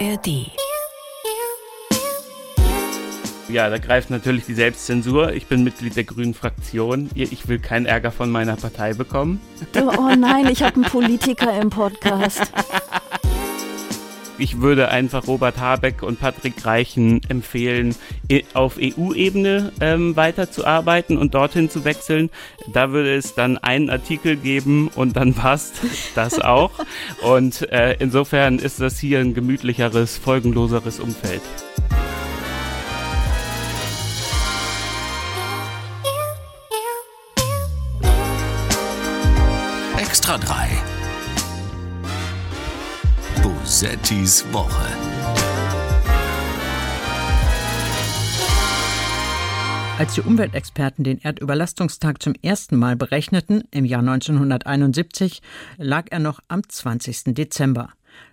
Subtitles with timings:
[0.00, 0.50] ARD.
[3.48, 5.32] Ja, da greift natürlich die Selbstzensur.
[5.32, 7.10] Ich bin Mitglied der Grünen Fraktion.
[7.14, 9.40] Ich will keinen Ärger von meiner Partei bekommen.
[9.76, 12.50] Oh nein, ich habe einen Politiker im Podcast.
[14.36, 17.94] Ich würde einfach Robert Habeck und Patrick Reichen empfehlen,
[18.54, 22.30] auf EU-Ebene ähm, weiterzuarbeiten und dorthin zu wechseln.
[22.72, 25.74] Da würde es dann einen Artikel geben und dann passt
[26.14, 26.72] das auch.
[27.22, 31.42] Und äh, insofern ist das hier ein gemütlicheres, folgenloseres Umfeld.
[43.84, 44.86] Bosettis Woche.
[49.98, 55.42] Als die Umweltexperten den Erdüberlastungstag zum ersten Mal berechneten, im Jahr 1971,
[55.76, 57.34] lag er noch am 20.
[57.34, 57.90] Dezember.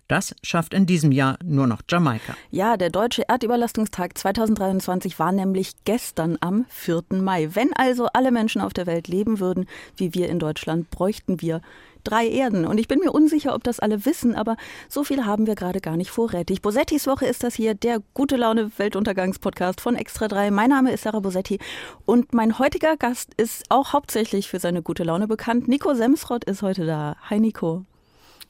[0.08, 2.36] Das schafft in diesem Jahr nur noch Jamaika.
[2.50, 7.04] Ja, der deutsche Erdüberlastungstag 2023 war nämlich gestern am 4.
[7.22, 7.50] Mai.
[7.54, 11.62] Wenn also alle Menschen auf der Welt leben würden, wie wir in Deutschland, bräuchten wir
[12.04, 12.66] drei Erden.
[12.66, 14.58] Und ich bin mir unsicher, ob das alle wissen, aber
[14.90, 16.62] so viel haben wir gerade gar nicht vorrätig.
[16.62, 20.52] Bosettis Woche ist das hier, der gute Laune Weltuntergangspodcast von Extra 3.
[20.52, 21.60] Mein Name ist Sarah Bosetti
[22.06, 25.68] und mein heutiger Gast ist auch hauptsächlich für seine gute Laune bekannt.
[25.68, 27.16] Nico Semsrott ist heute da.
[27.30, 27.86] Hi Nico.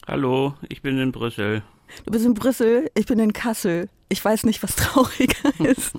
[0.07, 1.63] Hallo, ich bin in Brüssel.
[2.05, 3.89] Du bist in Brüssel, ich bin in Kassel.
[4.09, 5.93] Ich weiß nicht, was trauriger ist.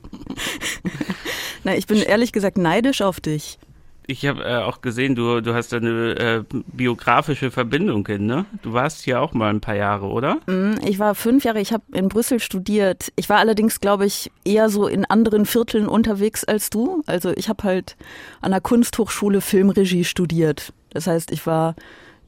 [1.64, 3.58] Na, ich bin ehrlich gesagt neidisch auf dich.
[4.06, 8.47] Ich habe äh, auch gesehen, du, du hast eine äh, biografische Verbindung hin, ne?
[8.62, 10.39] Du warst hier auch mal ein paar Jahre, oder?
[10.84, 13.12] Ich war fünf Jahre, ich habe in Brüssel studiert.
[13.17, 17.03] Ich war allerdings, glaube ich, eher so in anderen Vierteln unterwegs als du.
[17.06, 17.97] Also ich habe halt
[18.41, 20.73] an der Kunsthochschule Filmregie studiert.
[20.91, 21.77] Das heißt, ich war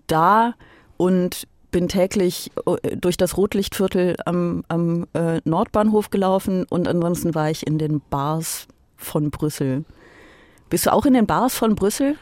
[0.06, 0.54] da
[0.96, 7.50] und bin täglich äh, durch das Rotlichtviertel am, am äh, Nordbahnhof gelaufen und ansonsten war
[7.50, 9.84] ich in den Bars von Brüssel.
[10.70, 12.16] Bist du auch in den Bars von Brüssel?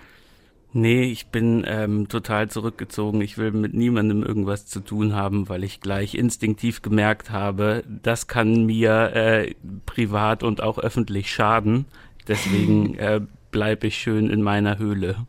[0.74, 3.20] Nee, ich bin ähm, total zurückgezogen.
[3.20, 8.26] Ich will mit niemandem irgendwas zu tun haben, weil ich gleich instinktiv gemerkt habe, das
[8.26, 9.54] kann mir äh,
[9.84, 11.84] privat und auch öffentlich schaden.
[12.26, 13.20] Deswegen äh,
[13.50, 15.26] bleibe ich schön in meiner Höhle.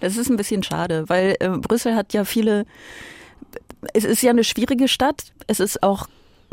[0.00, 2.66] Das ist ein bisschen schade, weil äh, Brüssel hat ja viele.
[3.94, 5.32] Es ist ja eine schwierige Stadt.
[5.46, 6.06] Es ist auch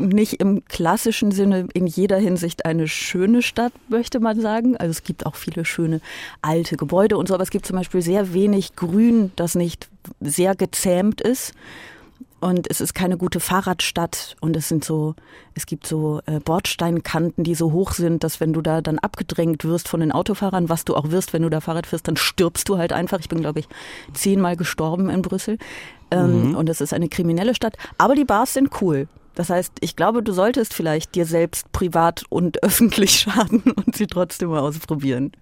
[0.08, 4.76] nicht im klassischen Sinne in jeder Hinsicht eine schöne Stadt, möchte man sagen.
[4.76, 6.00] Also es gibt auch viele schöne
[6.40, 9.88] alte Gebäude und so, aber es gibt zum Beispiel sehr wenig Grün, das nicht
[10.20, 11.54] sehr gezähmt ist.
[12.42, 15.14] Und es ist keine gute Fahrradstadt und es sind so,
[15.54, 19.64] es gibt so äh, Bordsteinkanten, die so hoch sind, dass wenn du da dann abgedrängt
[19.64, 22.68] wirst von den Autofahrern, was du auch wirst, wenn du da Fahrrad fährst, dann stirbst
[22.68, 23.20] du halt einfach.
[23.20, 23.68] Ich bin, glaube ich,
[24.12, 25.56] zehnmal gestorben in Brüssel.
[26.10, 26.56] Ähm, mhm.
[26.56, 27.76] Und es ist eine kriminelle Stadt.
[27.96, 29.06] Aber die Bars sind cool.
[29.34, 34.06] Das heißt, ich glaube, du solltest vielleicht dir selbst privat und öffentlich schaden und sie
[34.06, 35.32] trotzdem mal ausprobieren.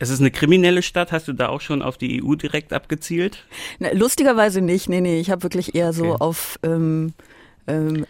[0.00, 1.10] Es ist eine kriminelle Stadt.
[1.10, 3.44] Hast du da auch schon auf die EU direkt abgezielt?
[3.80, 4.88] Na, lustigerweise nicht.
[4.88, 6.16] Nee, nee, ich habe wirklich eher so Okay.
[6.20, 7.14] auf, ähm,
[7.66, 8.06] ähm,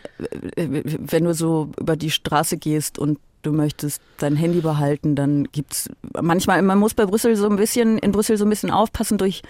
[0.56, 5.44] äh, wenn du so über die Straße gehst und du möchtest dein Handy behalten, dann
[5.44, 5.88] gibt's
[6.20, 9.42] manchmal, man muss bei Brüssel so ein bisschen, in Brüssel so ein bisschen aufpassen durch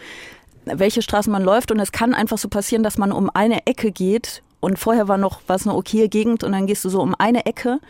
[0.64, 3.90] welche Straßen man läuft und es kann einfach so passieren, dass man um eine Ecke
[3.90, 7.14] geht und vorher war noch was eine okaye Gegend und dann gehst du so um
[7.18, 7.80] eine Ecke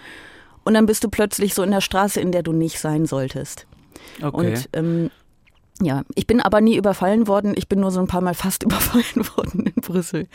[0.65, 3.67] und dann bist du plötzlich so in der Straße, in der du nicht sein solltest.
[4.23, 4.37] Okay.
[4.37, 5.11] Und ähm,
[5.81, 7.55] ja, ich bin aber nie überfallen worden.
[7.57, 10.29] Ich bin nur so ein paar Mal fast überfallen worden in Brüssel.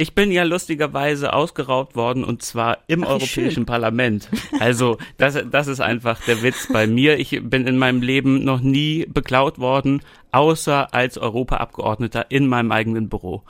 [0.00, 3.66] Ich bin ja lustigerweise ausgeraubt worden und zwar im Ach, Europäischen schön.
[3.66, 4.28] Parlament.
[4.60, 7.18] Also das, das ist einfach der Witz bei mir.
[7.18, 10.00] Ich bin in meinem Leben noch nie beklaut worden,
[10.30, 13.42] außer als Europaabgeordneter in meinem eigenen Büro.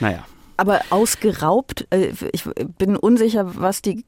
[0.00, 0.24] Naja.
[0.56, 2.44] Aber ausgeraubt, äh, ich
[2.78, 4.04] bin unsicher, was die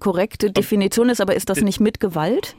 [0.00, 2.56] korrekte Definition ist, aber ist das nicht mit Gewalt?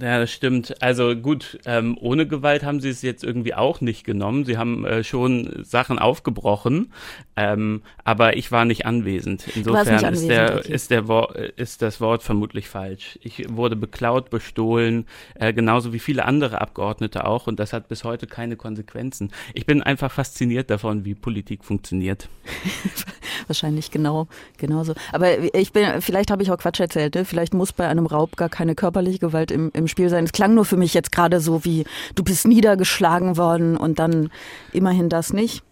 [0.00, 0.82] Ja, das stimmt.
[0.82, 4.44] Also gut, ähm, ohne Gewalt haben sie es jetzt irgendwie auch nicht genommen.
[4.44, 6.92] Sie haben äh, schon Sachen aufgebrochen,
[7.36, 9.46] ähm, aber ich war nicht anwesend.
[9.54, 10.72] Insofern nicht ist, der, anwesend, okay.
[10.72, 13.18] ist, der ist das Wort vermutlich falsch.
[13.22, 18.04] Ich wurde beklaut, bestohlen, äh, genauso wie viele andere Abgeordnete auch und das hat bis
[18.04, 19.30] heute keine Konsequenzen.
[19.54, 22.28] Ich bin einfach fasziniert davon, wie Politik funktioniert.
[23.46, 24.94] Wahrscheinlich genau, genauso.
[25.12, 27.24] Aber ich bin, vielleicht habe ich auch Quatsch erzählt, ne?
[27.24, 30.24] Vielleicht muss bei einem Raub gar keine körperliche Gewalt im, im Spiel sein.
[30.24, 31.84] Es klang nur für mich jetzt gerade so wie,
[32.14, 34.30] du bist niedergeschlagen worden und dann
[34.72, 35.62] immerhin das nicht.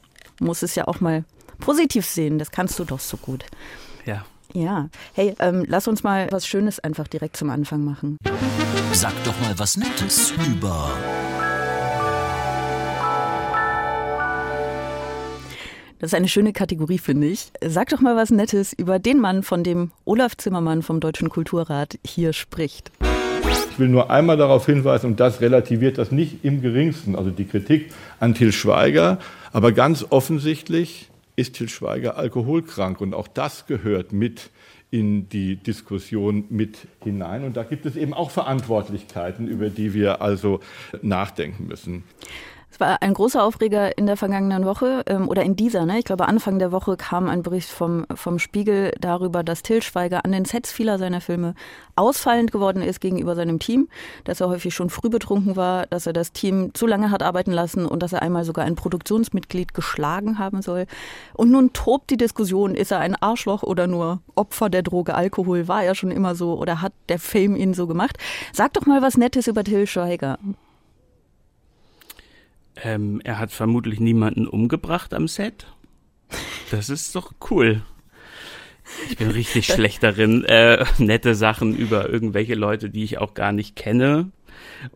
[0.41, 1.25] Muss es ja auch mal
[1.59, 2.39] positiv sehen.
[2.39, 3.45] Das kannst du doch so gut.
[4.05, 4.25] Ja.
[4.53, 4.89] Ja.
[5.15, 8.17] Hey, ähm, lass uns mal was Schönes einfach direkt zum Anfang machen.
[8.93, 10.91] Sag doch mal was Nettes über
[15.99, 17.51] Das ist eine schöne Kategorie, finde ich.
[17.65, 21.99] Sag doch mal was Nettes über den Mann, von dem Olaf Zimmermann vom Deutschen Kulturrat
[22.05, 22.93] hier spricht.
[23.77, 27.45] Ich will nur einmal darauf hinweisen, und das relativiert das nicht im geringsten, also die
[27.45, 29.19] Kritik an Til Schweiger,
[29.53, 34.49] aber ganz offensichtlich ist Til Schweiger alkoholkrank und auch das gehört mit
[34.91, 37.45] in die Diskussion mit hinein.
[37.45, 40.61] Und da gibt es eben auch Verantwortlichkeiten, über die wir also
[41.03, 42.05] nachdenken müssen.
[42.77, 45.87] Es war ein großer Aufreger in der vergangenen Woche ähm, oder in dieser.
[45.87, 45.99] Ne?
[45.99, 50.27] Ich glaube, Anfang der Woche kam ein Bericht vom, vom Spiegel darüber, dass Till Schweiger
[50.27, 51.55] an den Sets vieler seiner Filme
[51.95, 53.89] ausfallend geworden ist gegenüber seinem Team,
[54.25, 57.51] dass er häufig schon früh betrunken war, dass er das Team zu lange hat arbeiten
[57.51, 60.85] lassen und dass er einmal sogar ein Produktionsmitglied geschlagen haben soll.
[61.33, 65.67] Und nun tobt die Diskussion, ist er ein Arschloch oder nur Opfer der Droge Alkohol?
[65.67, 68.19] War er schon immer so oder hat der Fame ihn so gemacht?
[68.53, 70.39] Sag doch mal was Nettes über Till Schweiger.
[72.83, 75.67] Ähm, er hat vermutlich niemanden umgebracht am Set.
[76.71, 77.83] Das ist doch cool.
[79.09, 83.53] Ich bin richtig schlecht darin, äh, nette Sachen über irgendwelche Leute, die ich auch gar
[83.53, 84.31] nicht kenne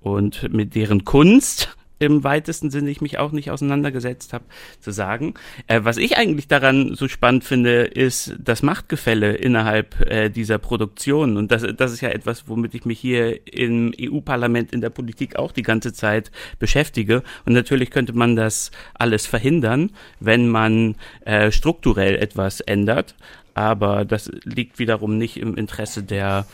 [0.01, 4.45] und mit deren Kunst im weitesten Sinne ich mich auch nicht auseinandergesetzt habe,
[4.81, 5.35] zu sagen.
[5.67, 11.37] Äh, was ich eigentlich daran so spannend finde, ist das Machtgefälle innerhalb äh, dieser Produktion.
[11.37, 15.37] Und das, das ist ja etwas, womit ich mich hier im EU-Parlament, in der Politik
[15.37, 17.23] auch die ganze Zeit beschäftige.
[17.45, 20.97] Und natürlich könnte man das alles verhindern, wenn man
[21.27, 23.15] äh, strukturell etwas ändert.
[23.53, 26.47] Aber das liegt wiederum nicht im Interesse der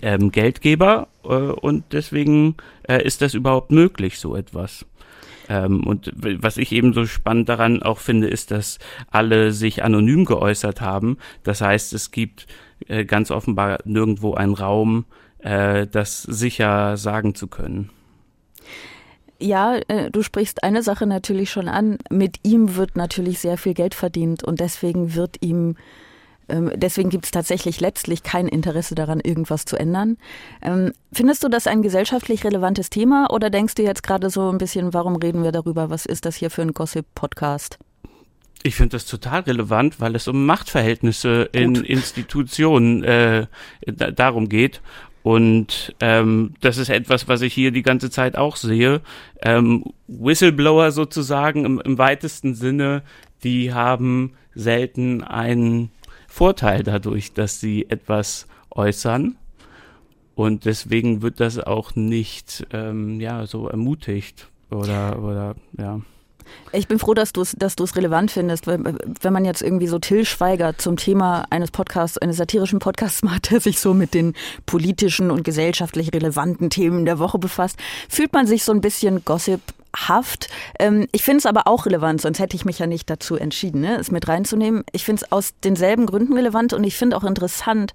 [0.00, 2.56] ähm, Geldgeber äh, und deswegen
[2.88, 4.86] äh, ist das überhaupt möglich, so etwas.
[5.48, 8.78] Ähm, und was ich eben so spannend daran auch finde, ist, dass
[9.10, 11.18] alle sich anonym geäußert haben.
[11.42, 12.46] Das heißt, es gibt
[12.88, 15.04] äh, ganz offenbar nirgendwo einen Raum,
[15.38, 17.90] äh, das sicher sagen zu können.
[19.40, 21.98] Ja, äh, du sprichst eine Sache natürlich schon an.
[22.10, 25.76] Mit ihm wird natürlich sehr viel Geld verdient und deswegen wird ihm
[26.48, 30.16] deswegen gibt es tatsächlich letztlich kein Interesse daran, irgendwas zu ändern.
[30.60, 34.58] Ähm, findest du das ein gesellschaftlich relevantes Thema oder denkst du jetzt gerade so ein
[34.58, 35.90] bisschen, warum reden wir darüber?
[35.90, 37.78] Was ist das hier für ein Gossip-Podcast?
[38.64, 41.86] Ich finde das total relevant, weil es um Machtverhältnisse in Gut.
[41.86, 43.46] Institutionen äh,
[43.86, 44.80] darum geht.
[45.22, 49.00] Und ähm, das ist etwas, was ich hier die ganze Zeit auch sehe.
[49.40, 53.02] Ähm, Whistleblower sozusagen im, im weitesten Sinne,
[53.44, 55.90] die haben selten einen
[56.32, 59.36] Vorteil dadurch, dass sie etwas äußern.
[60.34, 66.00] Und deswegen wird das auch nicht ähm, ja, so ermutigt oder, oder ja.
[66.72, 68.82] Ich bin froh, dass du es dass relevant findest, weil
[69.20, 73.50] wenn man jetzt irgendwie so Till Schweiger zum Thema eines Podcasts, eines satirischen Podcasts macht,
[73.50, 74.32] der sich so mit den
[74.64, 79.60] politischen und gesellschaftlich relevanten Themen der Woche befasst, fühlt man sich so ein bisschen Gossip
[79.94, 80.48] Haft.
[80.78, 83.82] Ähm, ich finde es aber auch relevant, sonst hätte ich mich ja nicht dazu entschieden,
[83.82, 84.84] ne, es mit reinzunehmen.
[84.92, 87.92] Ich finde es aus denselben Gründen relevant und ich finde auch interessant,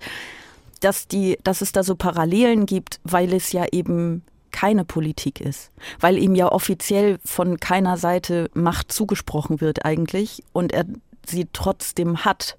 [0.81, 5.71] dass, die, dass es da so Parallelen gibt, weil es ja eben keine Politik ist,
[5.99, 10.85] weil ihm ja offiziell von keiner Seite Macht zugesprochen wird eigentlich und er
[11.25, 12.57] sie trotzdem hat.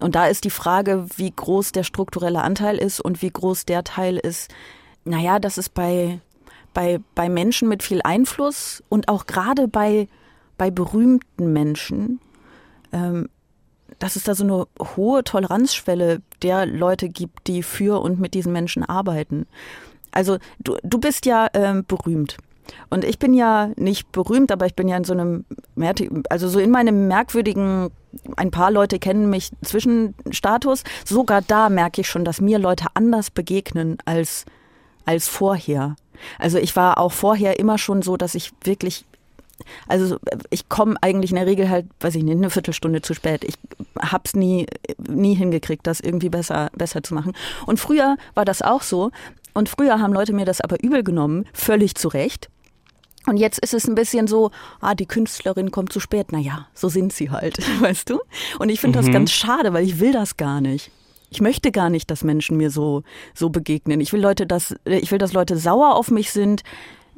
[0.00, 3.84] Und da ist die Frage, wie groß der strukturelle Anteil ist und wie groß der
[3.84, 4.52] Teil ist.
[5.04, 6.20] Naja, das ist bei
[6.74, 10.08] bei, bei Menschen mit viel Einfluss und auch gerade bei,
[10.58, 12.20] bei berühmten Menschen,
[12.92, 13.28] ähm,
[13.98, 14.66] dass es da so eine
[14.96, 19.46] hohe Toleranzschwelle der Leute gibt, die für und mit diesen Menschen arbeiten.
[20.10, 22.36] Also du, du bist ja ähm, berühmt.
[22.90, 25.44] Und ich bin ja nicht berühmt, aber ich bin ja in so einem,
[26.30, 27.90] also so in meinem merkwürdigen,
[28.36, 30.84] ein paar Leute kennen mich Zwischenstatus.
[31.04, 34.44] Sogar da merke ich schon, dass mir Leute anders begegnen als,
[35.04, 35.96] als vorher.
[36.38, 39.04] Also ich war auch vorher immer schon so, dass ich wirklich
[39.86, 40.16] also
[40.50, 43.44] ich komme eigentlich in der Regel halt, weiß ich nicht, eine Viertelstunde zu spät.
[43.44, 43.54] Ich
[43.98, 44.66] hab's nie,
[44.98, 47.32] nie hingekriegt, das irgendwie besser, besser zu machen.
[47.66, 49.10] Und früher war das auch so.
[49.54, 52.48] Und früher haben Leute mir das aber übel genommen, völlig zu Recht.
[53.26, 54.50] Und jetzt ist es ein bisschen so,
[54.80, 56.32] ah, die Künstlerin kommt zu spät.
[56.32, 58.20] Naja, so sind sie halt, weißt du?
[58.58, 59.04] Und ich finde mhm.
[59.04, 60.90] das ganz schade, weil ich will das gar nicht
[61.32, 64.02] ich möchte gar nicht, dass Menschen mir so, so begegnen.
[64.02, 66.62] Ich will Leute, dass, ich will, dass Leute sauer auf mich sind,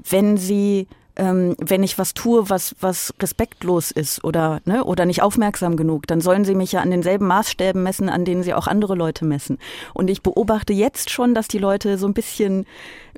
[0.09, 5.21] wenn sie, ähm, wenn ich was tue, was, was respektlos ist oder, ne, oder nicht
[5.21, 8.69] aufmerksam genug, dann sollen sie mich ja an denselben Maßstäben messen, an denen sie auch
[8.69, 9.59] andere Leute messen.
[9.95, 12.67] Und ich beobachte jetzt schon, dass die Leute so ein bisschen,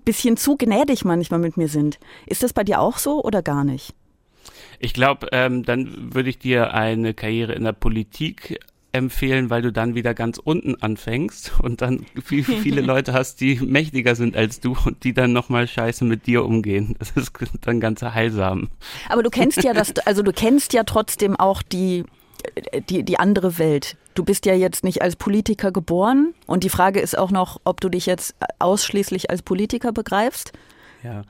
[0.06, 1.98] bisschen zu gnädig manchmal mit mir sind.
[2.24, 3.94] Ist das bei dir auch so oder gar nicht?
[4.78, 8.58] Ich glaube, ähm, dann würde ich dir eine Karriere in der Politik
[8.96, 13.56] empfehlen, weil du dann wieder ganz unten anfängst und dann viel, viele Leute hast, die
[13.56, 16.96] mächtiger sind als du und die dann nochmal scheiße mit dir umgehen.
[16.98, 18.68] Das ist dann ganz heilsam.
[19.08, 22.04] Aber du kennst ja das, also du kennst ja trotzdem auch die
[22.88, 23.96] die, die andere Welt.
[24.14, 27.80] Du bist ja jetzt nicht als Politiker geboren und die Frage ist auch noch, ob
[27.80, 30.52] du dich jetzt ausschließlich als Politiker begreifst.
[31.02, 31.24] Ja,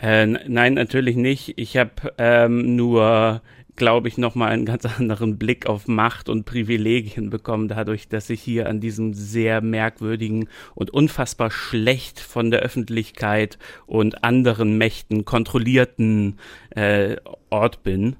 [0.00, 1.54] äh, nein, natürlich nicht.
[1.56, 3.40] Ich habe ähm, nur
[3.76, 8.42] glaube ich, nochmal einen ganz anderen Blick auf Macht und Privilegien bekommen, dadurch, dass ich
[8.42, 16.38] hier an diesem sehr merkwürdigen und unfassbar schlecht von der Öffentlichkeit und anderen Mächten kontrollierten
[16.70, 17.16] äh,
[17.50, 18.16] Ort bin.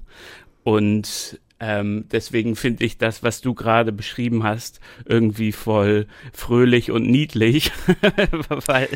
[0.63, 7.09] Und ähm, deswegen finde ich das, was du gerade beschrieben hast, irgendwie voll fröhlich und
[7.09, 7.71] niedlich,
[8.67, 8.89] weil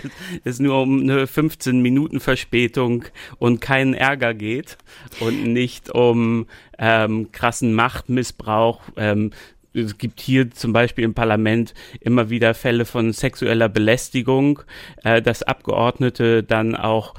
[0.43, 3.05] es nur um eine 15 Minuten Verspätung
[3.37, 4.77] und keinen Ärger geht
[5.21, 6.47] und nicht um
[6.77, 8.81] ähm, krassen Machtmissbrauch.
[8.97, 9.31] Ähm,
[9.73, 14.61] es gibt hier zum Beispiel im Parlament immer wieder Fälle von sexueller Belästigung,
[15.03, 17.13] äh, dass Abgeordnete dann auch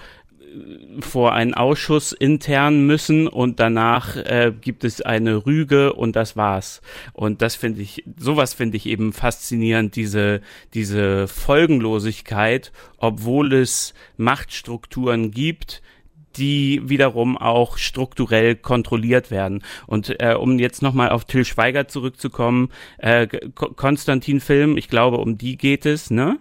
[1.01, 6.81] vor einen Ausschuss intern müssen und danach äh, gibt es eine Rüge und das war's.
[7.13, 10.41] Und das finde ich, sowas finde ich eben faszinierend, diese,
[10.75, 15.83] diese Folgenlosigkeit, obwohl es Machtstrukturen gibt,
[16.37, 19.63] die wiederum auch strukturell kontrolliert werden.
[19.87, 25.39] Und äh, um jetzt nochmal auf Till Schweiger zurückzukommen, äh, Konstantin Film, ich glaube, um
[25.39, 26.39] die geht es, ne?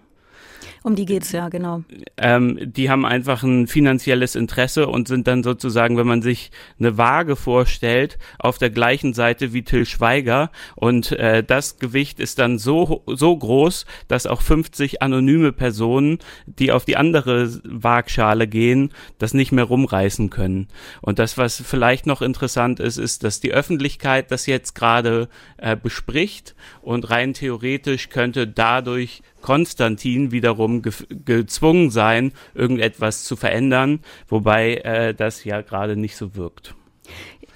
[0.83, 1.83] Um die geht's ja, genau.
[2.17, 6.97] Ähm, die haben einfach ein finanzielles Interesse und sind dann sozusagen, wenn man sich eine
[6.97, 12.57] Waage vorstellt, auf der gleichen Seite wie Till Schweiger und äh, das Gewicht ist dann
[12.57, 19.33] so so groß, dass auch 50 anonyme Personen, die auf die andere Waagschale gehen, das
[19.33, 20.67] nicht mehr rumreißen können.
[21.01, 25.75] Und das, was vielleicht noch interessant ist, ist, dass die Öffentlichkeit das jetzt gerade äh,
[25.75, 34.75] bespricht und rein theoretisch könnte dadurch Konstantin wiederum ge gezwungen sein, irgendetwas zu verändern, wobei
[34.75, 36.75] äh, das ja gerade nicht so wirkt.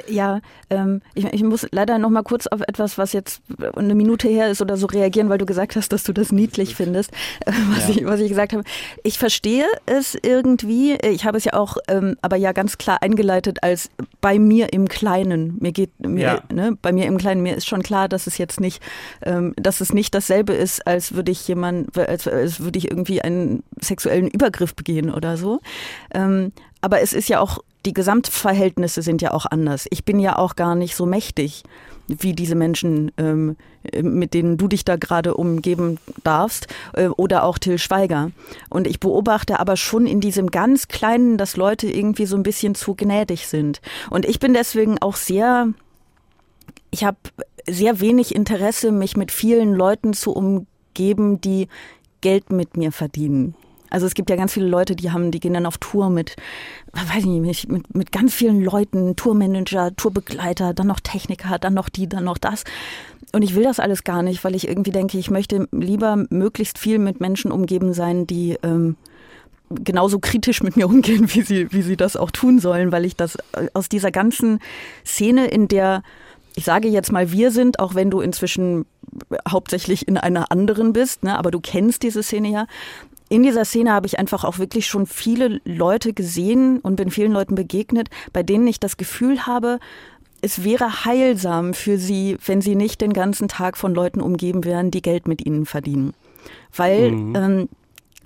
[0.08, 3.42] Ja, ähm, ich, ich, muss leider noch mal kurz auf etwas, was jetzt
[3.76, 6.76] eine Minute her ist oder so reagieren, weil du gesagt hast, dass du das niedlich
[6.76, 7.12] findest,
[7.46, 7.96] äh, was, ja.
[7.96, 8.64] ich, was ich gesagt habe.
[9.04, 10.94] Ich verstehe es irgendwie.
[10.96, 13.90] Ich habe es ja auch, ähm, aber ja ganz klar eingeleitet als
[14.22, 15.58] bei mir im Kleinen.
[15.60, 16.44] Mir geht, mir, ja.
[16.54, 17.44] ne, bei mir im Kleinen.
[17.44, 18.82] Mir ist schon klar, dass es jetzt nicht,
[19.22, 23.22] ähm, dass es nicht dasselbe ist, als würde ich jemand, als, als würde ich irgendwie
[23.22, 25.60] einen sexuellen Übergriff begehen oder so.
[26.14, 29.88] Ähm, aber es ist ja auch die Gesamtverhältnisse sind ja auch anders.
[29.90, 31.64] Ich bin ja auch gar nicht so mächtig
[32.08, 33.56] wie diese Menschen, ähm,
[34.02, 38.32] mit denen du dich da gerade umgeben darfst, äh, oder auch Till Schweiger.
[38.70, 42.76] Und ich beobachte aber schon in diesem ganz Kleinen, dass Leute irgendwie so ein bisschen
[42.76, 43.82] zu gnädig sind.
[44.10, 45.70] Und ich bin deswegen auch sehr,
[46.92, 47.18] ich habe
[47.68, 51.68] sehr wenig Interesse, mich mit vielen Leuten zu umgeben, die
[52.22, 53.56] Geld mit mir verdienen.
[53.94, 56.36] Also es gibt ja ganz viele Leute, die haben, die gehen dann auf Tour mit,
[56.94, 61.90] weiß ich nicht, mit, mit ganz vielen Leuten, Tourmanager, Tourbegleiter, dann noch Techniker, dann noch
[61.90, 62.64] die, dann noch das.
[63.34, 66.80] Und ich will das alles gar nicht, weil ich irgendwie denke, ich möchte lieber möglichst
[66.80, 68.96] viel mit Menschen umgeben sein, die ähm,
[69.70, 73.16] genauso kritisch mit mir umgehen, wie sie, wie sie das auch tun sollen, weil ich
[73.16, 74.58] das äh, aus dieser ganzen
[75.06, 76.02] Szene, in der
[76.56, 78.86] ich sage jetzt mal, wir sind, auch wenn du inzwischen
[79.50, 82.68] hauptsächlich in einer anderen bist, ne, aber du kennst diese Szene ja
[83.34, 87.32] in dieser Szene habe ich einfach auch wirklich schon viele Leute gesehen und bin vielen
[87.32, 89.80] Leuten begegnet, bei denen ich das Gefühl habe,
[90.42, 94.92] es wäre heilsam für sie, wenn sie nicht den ganzen Tag von Leuten umgeben wären,
[94.92, 96.14] die Geld mit ihnen verdienen.
[96.76, 97.36] Weil mhm.
[97.36, 97.70] ähm,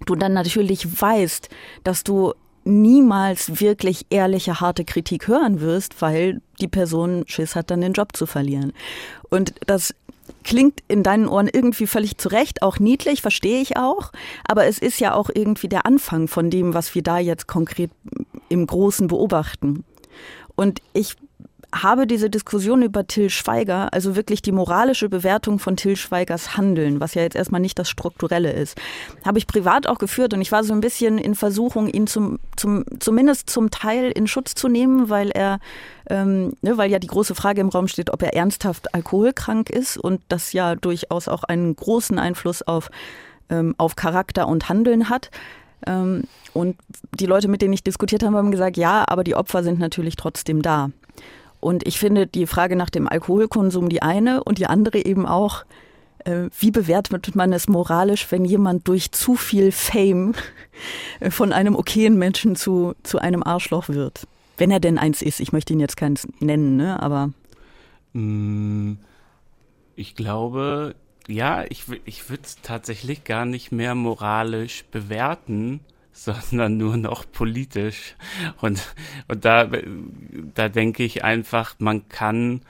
[0.05, 1.47] du dann natürlich weißt,
[1.85, 2.33] dass du
[2.65, 8.13] niemals wirklich ehrliche, harte Kritik hören wirst, weil die Person Schiss hat, dann den Job
[8.13, 8.73] zu verlieren.
[9.29, 9.95] Und das
[10.47, 14.13] klingt in deinen Ohren irgendwie völlig zurecht, auch niedlich, verstehe ich auch.
[14.47, 17.91] Aber es ist ja auch irgendwie der Anfang von dem, was wir da jetzt konkret
[18.47, 19.83] im Großen beobachten.
[20.55, 21.17] Und ich
[21.73, 26.99] habe diese Diskussion über Till Schweiger, also wirklich die moralische Bewertung von Till Schweigers Handeln,
[27.01, 28.77] was ja jetzt erstmal nicht das Strukturelle ist,
[29.25, 32.39] habe ich privat auch geführt und ich war so ein bisschen in Versuchung, ihn zum,
[32.55, 35.59] zum zumindest zum Teil in Schutz zu nehmen, weil er,
[36.09, 39.97] ähm, ne, weil ja die große Frage im Raum steht, ob er ernsthaft alkoholkrank ist
[39.97, 42.89] und das ja durchaus auch einen großen Einfluss auf,
[43.49, 45.31] ähm, auf Charakter und Handeln hat.
[45.85, 46.77] Ähm, und
[47.19, 50.15] die Leute, mit denen ich diskutiert habe, haben gesagt, ja, aber die Opfer sind natürlich
[50.15, 50.89] trotzdem da.
[51.59, 55.65] Und ich finde die Frage nach dem Alkoholkonsum die eine und die andere eben auch,
[56.19, 60.33] äh, wie bewertet man es moralisch, wenn jemand durch zu viel Fame
[61.29, 64.27] von einem okayen Menschen zu, zu einem Arschloch wird?
[64.57, 65.39] Wenn er denn eins ist.
[65.39, 67.01] Ich möchte ihn jetzt keins nennen, ne?
[67.01, 67.31] aber.
[68.13, 68.93] Mm,
[69.95, 70.95] ich glaube,
[71.27, 75.81] ja, ich, ich würde es tatsächlich gar nicht mehr moralisch bewerten,
[76.41, 78.15] sondern nur noch politisch.
[78.61, 78.81] Und,
[79.27, 79.69] und da,
[80.55, 82.61] da denke ich einfach, man kann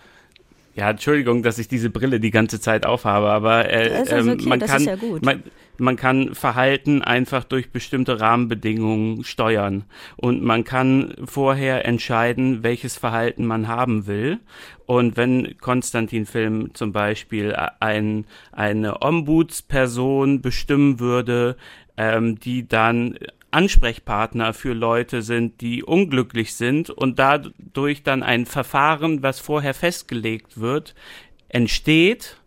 [0.75, 4.60] Ja, Entschuldigung, dass ich diese Brille die ganze Zeit aufhabe, aber äh, ähm, okay, man
[4.60, 5.44] kann, ja man,
[5.80, 9.86] man kann Verhalten einfach durch bestimmte Rahmenbedingungen steuern
[10.18, 14.39] und man kann vorher entscheiden, welches Verhalten man haben will.
[14.86, 21.58] Und wenn Konstantin Film zum Beispiel ein, eine Ombudsperson bestimmen würde,
[21.98, 23.18] ähm, die dann
[23.51, 30.60] Ansprechpartner für Leute sind, die unglücklich sind und dadurch dann ein Verfahren, was vorher festgelegt
[30.60, 30.94] wird,
[31.50, 32.38] entsteht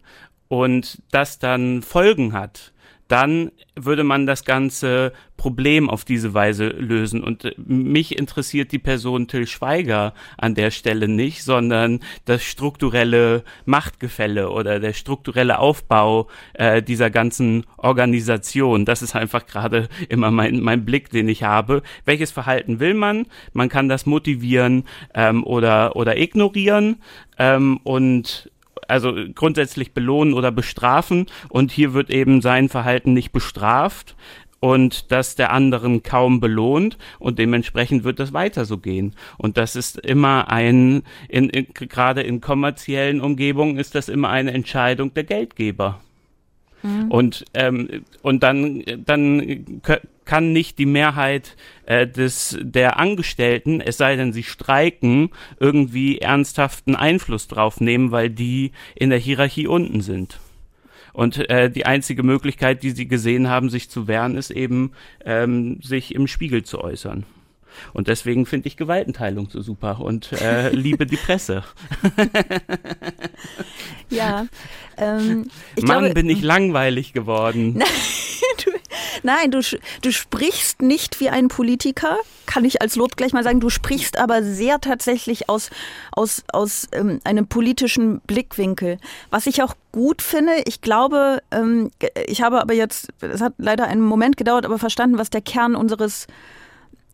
[0.49, 2.73] und das dann Folgen hat,
[3.11, 7.25] dann würde man das ganze Problem auf diese Weise lösen.
[7.25, 13.43] Und äh, mich interessiert die Person Till Schweiger an der Stelle nicht, sondern das strukturelle
[13.64, 18.85] Machtgefälle oder der strukturelle Aufbau äh, dieser ganzen Organisation.
[18.85, 21.83] Das ist einfach gerade immer mein, mein Blick, den ich habe.
[22.05, 23.26] Welches Verhalten will man?
[23.52, 27.02] Man kann das motivieren ähm, oder, oder ignorieren.
[27.38, 28.50] Ähm, und
[28.90, 34.16] also grundsätzlich belohnen oder bestrafen und hier wird eben sein Verhalten nicht bestraft
[34.61, 39.14] und das der anderen kaum belohnt und dementsprechend wird das weiter so gehen.
[39.38, 44.52] Und das ist immer ein, in, in, gerade in kommerziellen Umgebungen ist das immer eine
[44.52, 46.00] Entscheidung der Geldgeber.
[46.82, 47.11] Mhm.
[47.11, 49.80] Und, ähm, und dann, dann
[50.31, 51.57] kann nicht die Mehrheit
[51.87, 58.31] äh, des, der Angestellten, es sei denn, sie streiken, irgendwie ernsthaften Einfluss drauf nehmen, weil
[58.31, 60.39] die in der Hierarchie unten sind.
[61.13, 64.93] Und äh, die einzige Möglichkeit, die sie gesehen haben, sich zu wehren, ist eben,
[65.25, 67.27] ähm, sich im Spiegel zu äußern.
[67.93, 71.65] Und deswegen finde ich Gewaltenteilung so super und äh, liebe die Presse.
[74.11, 74.47] ja.
[74.97, 77.83] Ähm, ich Mann, glaube, bin ich langweilig geworden.
[78.65, 78.71] du,
[79.23, 79.61] nein, du,
[80.03, 83.61] du sprichst nicht wie ein Politiker, kann ich als Lob gleich mal sagen.
[83.61, 85.71] Du sprichst aber sehr tatsächlich aus,
[86.12, 88.99] aus, aus ähm, einem politischen Blickwinkel.
[89.31, 91.91] Was ich auch gut finde, ich glaube, ähm,
[92.27, 95.75] ich habe aber jetzt, es hat leider einen Moment gedauert, aber verstanden, was der Kern
[95.75, 96.27] unseres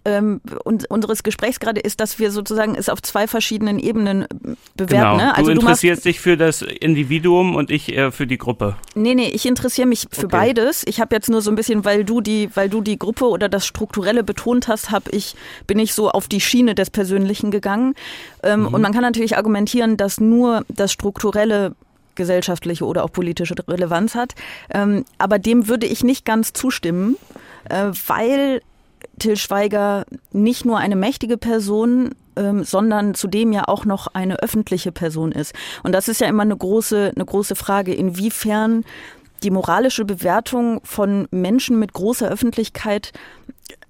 [0.06, 4.26] ähm, unseres Gesprächs gerade ist, dass wir sozusagen es auf zwei verschiedenen Ebenen
[4.76, 4.86] bewerten.
[4.88, 5.16] Genau.
[5.16, 5.36] Ne?
[5.36, 8.76] Also du interessierst du dich für das Individuum und ich äh, für die Gruppe.
[8.94, 10.36] Nee, nee, ich interessiere mich für okay.
[10.36, 10.84] beides.
[10.86, 13.48] Ich habe jetzt nur so ein bisschen, weil du die, weil du die Gruppe oder
[13.48, 15.34] das Strukturelle betont hast, habe ich,
[15.66, 17.94] bin ich so auf die Schiene des Persönlichen gegangen.
[18.44, 18.66] Ähm, mhm.
[18.68, 21.74] Und man kann natürlich argumentieren, dass nur das Strukturelle
[22.14, 24.34] gesellschaftliche oder auch politische Relevanz hat.
[24.70, 27.16] Ähm, aber dem würde ich nicht ganz zustimmen,
[27.68, 28.62] äh, weil
[29.18, 34.92] Till Schweiger nicht nur eine mächtige Person, ähm, sondern zudem ja auch noch eine öffentliche
[34.92, 35.54] Person ist.
[35.82, 38.84] Und das ist ja immer eine große, eine große Frage, inwiefern
[39.42, 43.12] die moralische Bewertung von Menschen mit großer Öffentlichkeit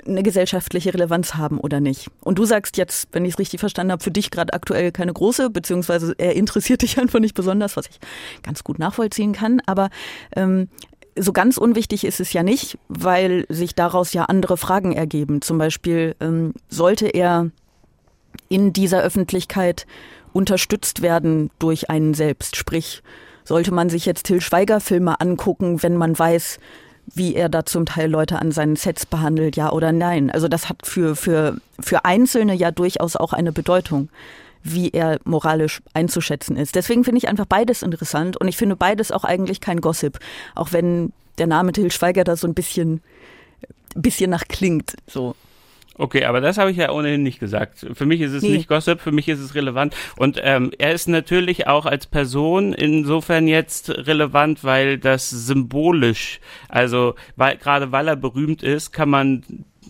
[0.07, 2.09] eine gesellschaftliche Relevanz haben oder nicht.
[2.21, 5.13] Und du sagst jetzt, wenn ich es richtig verstanden habe, für dich gerade aktuell keine
[5.13, 7.99] große, beziehungsweise er interessiert dich einfach nicht besonders, was ich
[8.43, 9.61] ganz gut nachvollziehen kann.
[9.67, 9.91] Aber
[10.35, 10.69] ähm,
[11.19, 15.43] so ganz unwichtig ist es ja nicht, weil sich daraus ja andere Fragen ergeben.
[15.43, 17.51] Zum Beispiel ähm, sollte er
[18.49, 19.87] in dieser Öffentlichkeit
[20.33, 22.57] unterstützt werden durch einen selbst.
[22.57, 23.03] Sprich,
[23.45, 26.59] sollte man sich jetzt Till Schweiger Filme angucken, wenn man weiß,
[27.15, 30.31] wie er da zum Teil Leute an seinen Sets behandelt, ja oder nein.
[30.31, 34.09] Also das hat für, für, für Einzelne ja durchaus auch eine Bedeutung
[34.73, 36.75] wie er moralisch einzuschätzen ist.
[36.75, 40.19] Deswegen finde ich einfach beides interessant und ich finde beides auch eigentlich kein Gossip,
[40.55, 43.01] auch wenn der Name Till Schweiger da so ein bisschen,
[43.95, 44.97] bisschen nach klingt.
[45.07, 45.35] So.
[45.99, 47.87] Okay, aber das habe ich ja ohnehin nicht gesagt.
[47.95, 48.51] Für mich ist es nee.
[48.51, 49.97] nicht Gossip, für mich ist es relevant.
[50.17, 57.15] Und ähm, er ist natürlich auch als Person insofern jetzt relevant, weil das symbolisch, also
[57.37, 59.43] weil, gerade weil er berühmt ist, kann man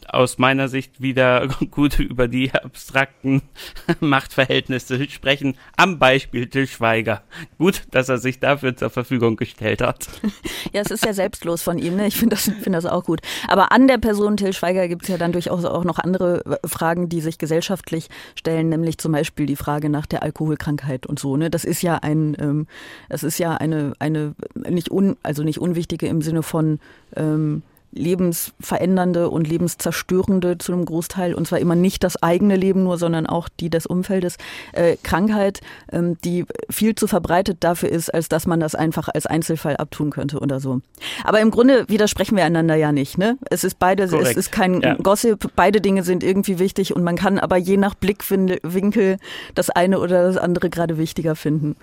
[0.08, 3.42] aus meiner Sicht wieder gut über die abstrakten
[4.00, 5.56] Machtverhältnisse sprechen.
[5.76, 7.22] Am Beispiel Till Schweiger.
[7.58, 10.08] Gut, dass er sich dafür zur Verfügung gestellt hat.
[10.72, 11.96] Ja, es ist ja selbstlos von ihm.
[11.96, 12.08] Ne?
[12.08, 13.20] Ich finde das, find das auch gut.
[13.48, 17.08] Aber an der Person Till Schweiger gibt es ja dann durchaus auch noch andere Fragen,
[17.08, 21.36] die sich gesellschaftlich stellen, nämlich zum Beispiel die Frage nach der Alkoholkrankheit und so.
[21.36, 21.50] Ne?
[21.50, 22.66] Das ist ja ein, ähm,
[23.08, 24.34] das ist ja eine, eine
[24.68, 26.80] nicht un, also nicht unwichtige im Sinne von
[27.14, 32.98] ähm, lebensverändernde und lebenszerstörende zu einem Großteil, und zwar immer nicht das eigene Leben nur,
[32.98, 34.36] sondern auch die des Umfeldes,
[34.72, 35.60] äh, Krankheit,
[35.92, 40.10] ähm, die viel zu verbreitet dafür ist, als dass man das einfach als Einzelfall abtun
[40.10, 40.80] könnte oder so.
[41.24, 43.18] Aber im Grunde widersprechen wir einander ja nicht.
[43.18, 43.38] Ne?
[43.50, 44.30] Es ist beide, Korrekt.
[44.30, 44.94] es ist kein ja.
[44.94, 49.18] Gossip, beide Dinge sind irgendwie wichtig und man kann aber je nach Blickwinkel
[49.54, 51.76] das eine oder das andere gerade wichtiger finden.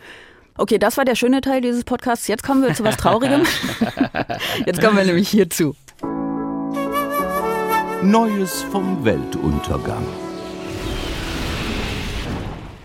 [0.56, 2.28] Okay, das war der schöne Teil dieses Podcasts.
[2.28, 3.42] Jetzt kommen wir zu was Traurigem.
[4.66, 5.76] Jetzt kommen wir nämlich hierzu.
[8.04, 10.04] Neues vom Weltuntergang.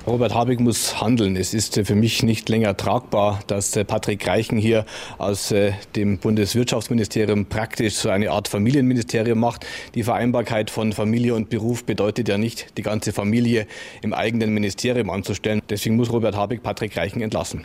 [0.07, 1.35] Robert Habeck muss handeln.
[1.35, 4.87] Es ist für mich nicht länger tragbar, dass Patrick Reichen hier
[5.19, 5.53] aus
[5.97, 9.67] dem Bundeswirtschaftsministerium praktisch so eine Art Familienministerium macht.
[9.97, 13.67] Die Vereinbarkeit von Familie und Beruf bedeutet ja nicht, die ganze Familie
[14.03, 15.63] im eigenen Ministerium anzustellen.
[15.69, 17.65] Deswegen muss Robert Habeck Patrick Reichen entlassen.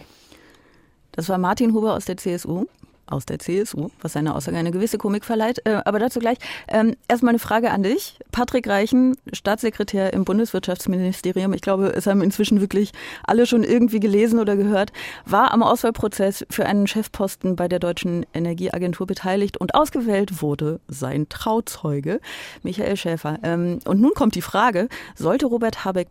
[1.12, 2.66] Das war Martin Huber aus der CSU
[3.06, 5.62] aus der CSU, was seine Aussage eine gewisse Komik verleiht.
[5.66, 6.38] Äh, aber dazu gleich.
[6.68, 8.18] Ähm, erstmal eine Frage an dich.
[8.32, 12.92] Patrick Reichen, Staatssekretär im Bundeswirtschaftsministerium, ich glaube, es haben inzwischen wirklich
[13.26, 14.92] alle schon irgendwie gelesen oder gehört,
[15.26, 21.28] war am Auswahlprozess für einen Chefposten bei der Deutschen Energieagentur beteiligt und ausgewählt wurde sein
[21.30, 22.20] Trauzeuge,
[22.63, 23.39] Michael Schäfer.
[23.44, 26.10] Ähm, und nun kommt die Frage, sollte Robert Habeck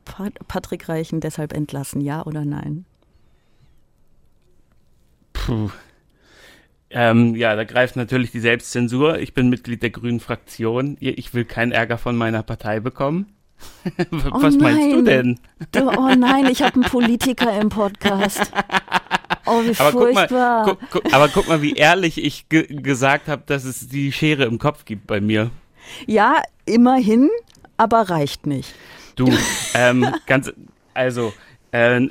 [0.48, 2.84] Patrick Reichen deshalb entlassen, ja oder nein?
[5.32, 5.70] Puh.
[6.94, 9.18] Ähm, ja, da greift natürlich die Selbstzensur.
[9.18, 10.96] Ich bin Mitglied der Grünen Fraktion.
[11.00, 13.32] Ich will keinen Ärger von meiner Partei bekommen.
[14.10, 15.40] Was oh meinst du denn?
[15.70, 18.52] Du, oh nein, ich habe einen Politiker im Podcast.
[19.46, 20.64] Oh, wie aber furchtbar.
[20.64, 23.88] Guck mal, guck, guck, aber guck mal, wie ehrlich ich ge gesagt habe, dass es
[23.88, 25.50] die Schere im Kopf gibt bei mir.
[26.06, 27.28] Ja, immerhin,
[27.76, 28.74] aber reicht nicht.
[29.16, 29.28] Du,
[29.74, 30.52] ähm, ganz,
[30.94, 31.32] also,
[31.72, 32.08] äh,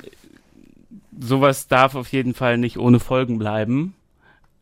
[1.18, 3.94] sowas darf auf jeden Fall nicht ohne Folgen bleiben.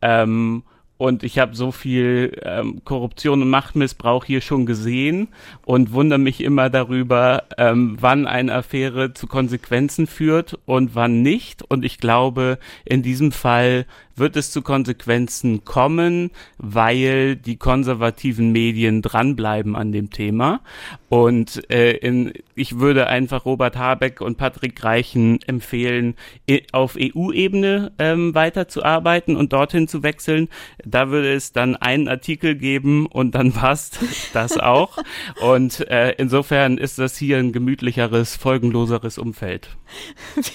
[0.01, 0.63] Ähm,
[1.01, 5.29] und ich habe so viel ähm, Korruption und Machtmissbrauch hier schon gesehen
[5.65, 11.63] und wundere mich immer darüber, ähm, wann eine Affäre zu Konsequenzen führt und wann nicht.
[11.63, 19.01] Und ich glaube, in diesem Fall wird es zu Konsequenzen kommen, weil die konservativen Medien
[19.01, 20.61] dranbleiben an dem Thema.
[21.09, 26.15] Und äh, in, ich würde einfach Robert Habeck und Patrick Reichen empfehlen,
[26.71, 30.49] auf EU-Ebene ähm, weiterzuarbeiten und dorthin zu wechseln.
[30.91, 33.99] Da würde es dann einen Artikel geben und dann passt
[34.33, 34.97] das auch.
[35.41, 39.69] Und äh, insofern ist das hier ein gemütlicheres, folgenloseres Umfeld.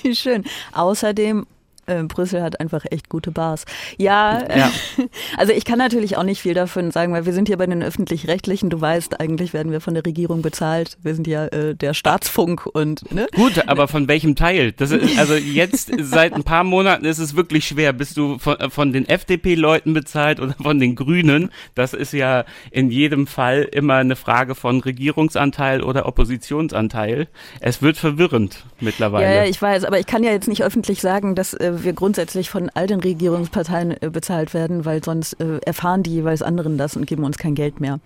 [0.02, 0.44] Wie schön.
[0.72, 1.46] Außerdem
[1.86, 3.64] äh, Brüssel hat einfach echt gute Bars.
[3.98, 4.70] Ja, ja.
[5.36, 7.82] also ich kann natürlich auch nicht viel davon sagen, weil wir sind hier bei den
[7.82, 8.70] öffentlich-rechtlichen.
[8.70, 10.98] Du weißt, eigentlich werden wir von der Regierung bezahlt.
[11.02, 13.26] Wir sind ja äh, der Staatsfunk und ne?
[13.34, 14.72] Gut, aber von welchem Teil?
[14.72, 17.92] Das ist, also jetzt seit ein paar Monaten ist es wirklich schwer.
[17.92, 21.50] Bist du von, von den FDP-Leuten bezahlt oder von den Grünen?
[21.74, 27.28] Das ist ja in jedem Fall immer eine Frage von Regierungsanteil oder Oppositionsanteil.
[27.60, 29.26] Es wird verwirrend mittlerweile.
[29.26, 31.92] Ja, ja, ich weiß, aber ich kann ja jetzt nicht öffentlich sagen, dass äh, wir
[31.92, 36.78] grundsätzlich von all den Regierungsparteien äh, bezahlt werden, weil sonst äh, erfahren die jeweils anderen
[36.78, 38.00] das und geben uns kein Geld mehr.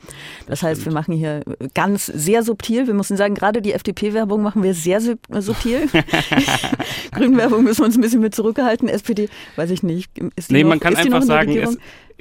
[0.46, 1.42] Das, das heißt, wir machen hier
[1.74, 2.86] ganz sehr subtil.
[2.86, 5.88] Wir müssen sagen, gerade die FDP-Werbung machen wir sehr äh, subtil.
[7.12, 8.88] Grünwerbung müssen wir uns ein bisschen mit zurückhalten.
[8.88, 10.10] SPD, weiß ich nicht.
[10.36, 11.78] Ist nee, noch, man kann einfach sagen, es,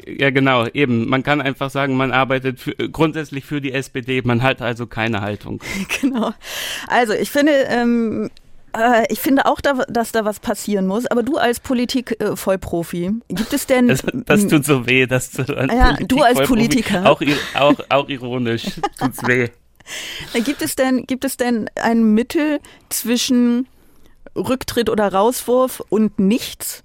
[0.07, 1.07] ja genau, eben.
[1.09, 5.21] Man kann einfach sagen, man arbeitet für, grundsätzlich für die SPD, man hat also keine
[5.21, 5.61] Haltung.
[6.01, 6.31] Genau.
[6.87, 8.48] Also ich finde, ähm, äh,
[9.09, 11.05] ich finde auch, da, dass da was passieren muss.
[11.05, 13.87] Aber du als Politik-Vollprofi, äh, gibt es denn.
[13.87, 17.05] Das, das, tut so weh, dass du, als ja, du als Politiker.
[17.05, 17.21] Auch,
[17.55, 18.65] auch, auch ironisch
[18.99, 19.49] tut's weh.
[20.33, 23.67] Gibt es denn, gibt es denn ein Mittel zwischen
[24.35, 26.83] Rücktritt oder Rauswurf und nichts?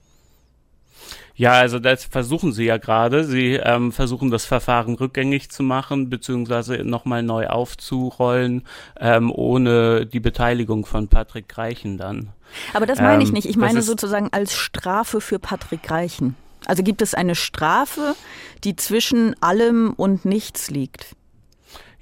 [1.37, 3.25] Ja, also das versuchen sie ja gerade.
[3.25, 8.63] Sie ähm, versuchen das Verfahren rückgängig zu machen, beziehungsweise nochmal neu aufzurollen,
[9.01, 12.29] ähm, ohne die Beteiligung von Patrick Reichen dann.
[12.73, 13.49] Aber das meine ich ähm, nicht.
[13.49, 16.37] Ich meine sozusagen als Strafe für Patrick Reichen.
[16.67, 18.15] Also gibt es eine Strafe,
[18.63, 21.17] die zwischen allem und nichts liegt?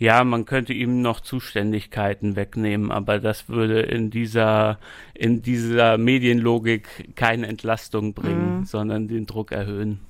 [0.03, 4.81] Ja, man könnte ihm noch Zuständigkeiten wegnehmen, aber das würde in dieser,
[5.15, 8.65] in dieser Medienlogik keine Entlastung bringen, mhm.
[8.65, 10.01] sondern den Druck erhöhen.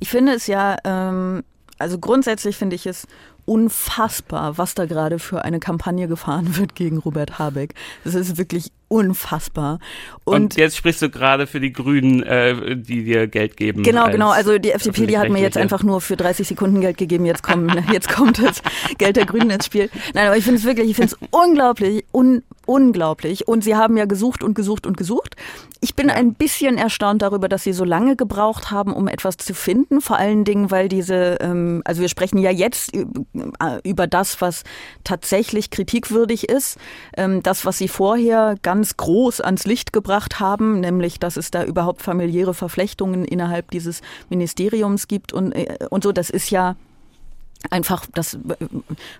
[0.00, 1.44] Ich finde es ja, ähm,
[1.78, 3.06] also grundsätzlich finde ich es
[3.44, 7.74] unfassbar, was da gerade für eine Kampagne gefahren wird gegen Robert Habeck.
[8.02, 9.78] Das ist wirklich unfassbar.
[10.24, 13.84] Und, und jetzt sprichst du gerade für die Grünen, äh, die dir Geld geben.
[13.84, 14.30] Genau, genau.
[14.30, 17.24] Also die FDP, die hat mir jetzt einfach nur für 30 Sekunden Geld gegeben.
[17.24, 18.62] Jetzt kommt, jetzt kommt das
[18.98, 19.90] Geld der Grünen ins Spiel.
[20.12, 23.46] Nein, aber ich finde es wirklich, ich finde es unglaublich, un, unglaublich.
[23.46, 25.36] Und sie haben ja gesucht und gesucht und gesucht.
[25.80, 29.54] Ich bin ein bisschen erstaunt darüber, dass sie so lange gebraucht haben, um etwas zu
[29.54, 30.00] finden.
[30.00, 33.06] Vor allen Dingen, weil diese, ähm, also wir sprechen ja jetzt äh,
[33.84, 34.64] über das, was
[35.04, 36.76] tatsächlich kritikwürdig ist.
[37.16, 41.50] Ähm, das, was sie vorher ganz ganz groß ans Licht gebracht haben, nämlich dass es
[41.50, 46.12] da überhaupt familiäre Verflechtungen innerhalb dieses Ministeriums gibt und, äh, und so.
[46.12, 46.76] Das ist ja
[47.68, 48.38] einfach das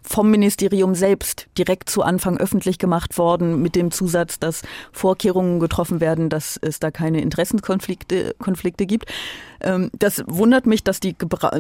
[0.03, 6.01] vom Ministerium selbst direkt zu Anfang öffentlich gemacht worden mit dem Zusatz, dass Vorkehrungen getroffen
[6.01, 9.07] werden, dass es da keine Interessenkonflikte Konflikte gibt.
[9.61, 11.15] Ähm, das wundert mich, dass die,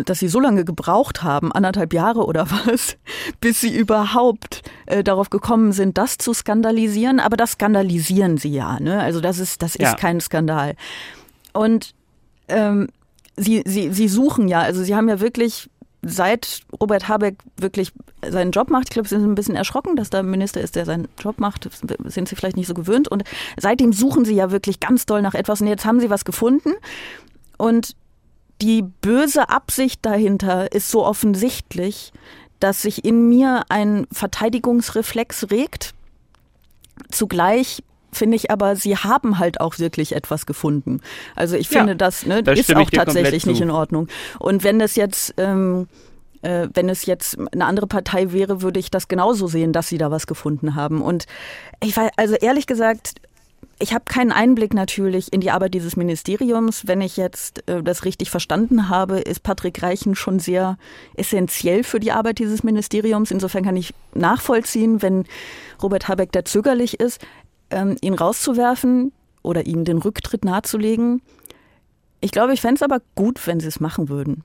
[0.06, 2.96] dass sie so lange gebraucht haben, anderthalb Jahre oder was,
[3.40, 7.20] bis sie überhaupt äh, darauf gekommen sind, das zu skandalisieren.
[7.20, 8.80] Aber das skandalisieren sie ja.
[8.80, 9.00] Ne?
[9.00, 9.94] Also das ist, das ist ja.
[9.94, 10.76] kein Skandal.
[11.52, 11.94] Und
[12.48, 12.88] ähm,
[13.36, 15.68] sie, sie, sie suchen ja, also sie haben ja wirklich
[16.02, 17.92] seit Robert Habeck wirklich
[18.26, 20.76] seinen Job macht, ich glaube, sie sind ein bisschen erschrocken, dass da ein Minister ist,
[20.76, 21.68] der seinen Job macht,
[22.04, 23.08] sind sie vielleicht nicht so gewöhnt.
[23.08, 23.24] Und
[23.58, 26.72] seitdem suchen sie ja wirklich ganz doll nach etwas und jetzt haben sie was gefunden.
[27.58, 27.96] Und
[28.62, 32.12] die böse Absicht dahinter ist so offensichtlich,
[32.60, 35.94] dass sich in mir ein Verteidigungsreflex regt.
[37.10, 41.00] Zugleich finde ich aber, sie haben halt auch wirklich etwas gefunden.
[41.36, 44.08] Also ich finde, ja, das, ne, das ist auch tatsächlich nicht in Ordnung.
[44.38, 45.88] Und wenn das jetzt, ähm,
[46.42, 49.98] äh, wenn es jetzt eine andere Partei wäre, würde ich das genauso sehen, dass sie
[49.98, 51.02] da was gefunden haben.
[51.02, 51.26] Und
[51.82, 53.14] ich war, also ehrlich gesagt,
[53.82, 56.86] ich habe keinen Einblick natürlich in die Arbeit dieses Ministeriums.
[56.86, 60.76] Wenn ich jetzt äh, das richtig verstanden habe, ist Patrick Reichen schon sehr
[61.16, 63.30] essentiell für die Arbeit dieses Ministeriums.
[63.30, 65.24] Insofern kann ich nachvollziehen, wenn
[65.82, 67.20] Robert Habeck da zögerlich ist
[67.70, 71.22] ähm, ihn rauszuwerfen oder ihm den Rücktritt nahezulegen.
[72.20, 74.44] Ich glaube, ich fände es aber gut, wenn sie es machen würden.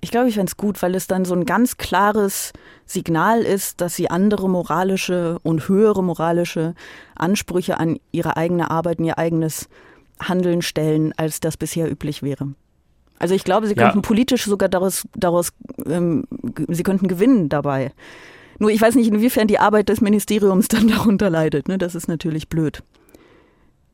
[0.00, 2.52] Ich glaube, ich fände es gut, weil es dann so ein ganz klares
[2.86, 6.74] Signal ist, dass sie andere moralische und höhere moralische
[7.16, 9.68] Ansprüche an ihre eigene Arbeit und ihr eigenes
[10.20, 12.54] Handeln stellen, als das bisher üblich wäre.
[13.18, 14.02] Also ich glaube, sie könnten ja.
[14.02, 15.52] politisch sogar daraus, daraus
[15.86, 16.24] ähm,
[16.68, 17.92] sie könnten gewinnen dabei.
[18.58, 21.68] Nur ich weiß nicht, inwiefern die Arbeit des Ministeriums dann darunter leidet.
[21.68, 21.78] Ne?
[21.78, 22.82] Das ist natürlich blöd.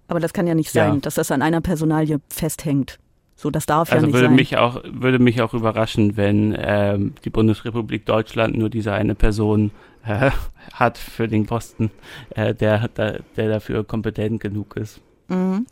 [0.09, 1.01] Aber das kann ja nicht sein, ja.
[1.01, 2.99] dass das an einer Personalie festhängt.
[3.37, 4.35] So, das darf also ja nicht würde sein.
[4.37, 9.71] Mich auch, würde mich auch überraschen, wenn ähm, die Bundesrepublik Deutschland nur diese eine Person
[10.05, 10.31] äh,
[10.73, 11.91] hat für den Posten,
[12.31, 15.01] äh, der, der, der dafür kompetent genug ist.
[15.29, 15.67] Mhm.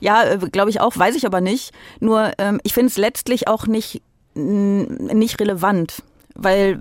[0.00, 1.72] Ja, äh, glaube ich auch, weiß ich aber nicht.
[2.00, 4.02] Nur ähm, ich finde es letztlich auch nicht,
[4.34, 6.02] nicht relevant,
[6.34, 6.78] weil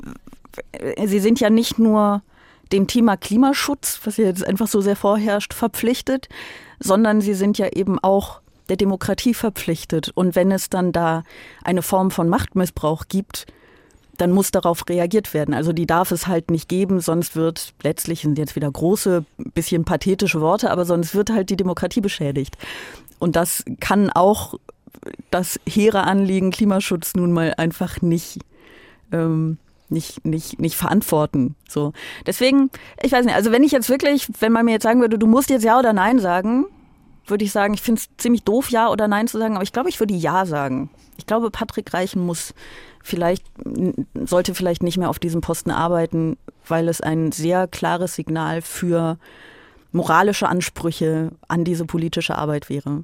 [1.06, 2.22] Sie sind ja nicht nur
[2.72, 6.28] dem Thema Klimaschutz, was jetzt einfach so sehr vorherrscht, verpflichtet,
[6.80, 10.12] sondern Sie sind ja eben auch der Demokratie verpflichtet.
[10.14, 11.24] Und wenn es dann da
[11.64, 13.46] eine Form von Machtmissbrauch gibt,
[14.18, 15.54] dann muss darauf reagiert werden.
[15.54, 19.86] Also die darf es halt nicht geben, sonst wird letztlich sind jetzt wieder große, bisschen
[19.86, 22.58] pathetische Worte, aber sonst wird halt die Demokratie beschädigt.
[23.20, 24.56] Und das kann auch
[25.30, 28.40] das hehre Anliegen Klimaschutz nun mal einfach nicht
[29.12, 29.58] ähm,
[29.90, 31.56] nicht, nicht, nicht verantworten.
[31.68, 31.94] So.
[32.26, 32.70] Deswegen,
[33.02, 35.28] ich weiß nicht, also wenn ich jetzt wirklich, wenn man mir jetzt sagen würde, du
[35.28, 36.66] musst jetzt Ja oder Nein sagen,
[37.26, 39.74] würde ich sagen, ich finde es ziemlich doof, Ja oder Nein zu sagen, aber ich
[39.74, 40.90] glaube, ich würde Ja sagen.
[41.18, 42.54] Ich glaube, Patrick Reichen muss
[43.04, 43.46] vielleicht,
[44.14, 49.18] sollte vielleicht nicht mehr auf diesem Posten arbeiten, weil es ein sehr klares Signal für
[49.92, 53.04] moralische Ansprüche an diese politische Arbeit wäre.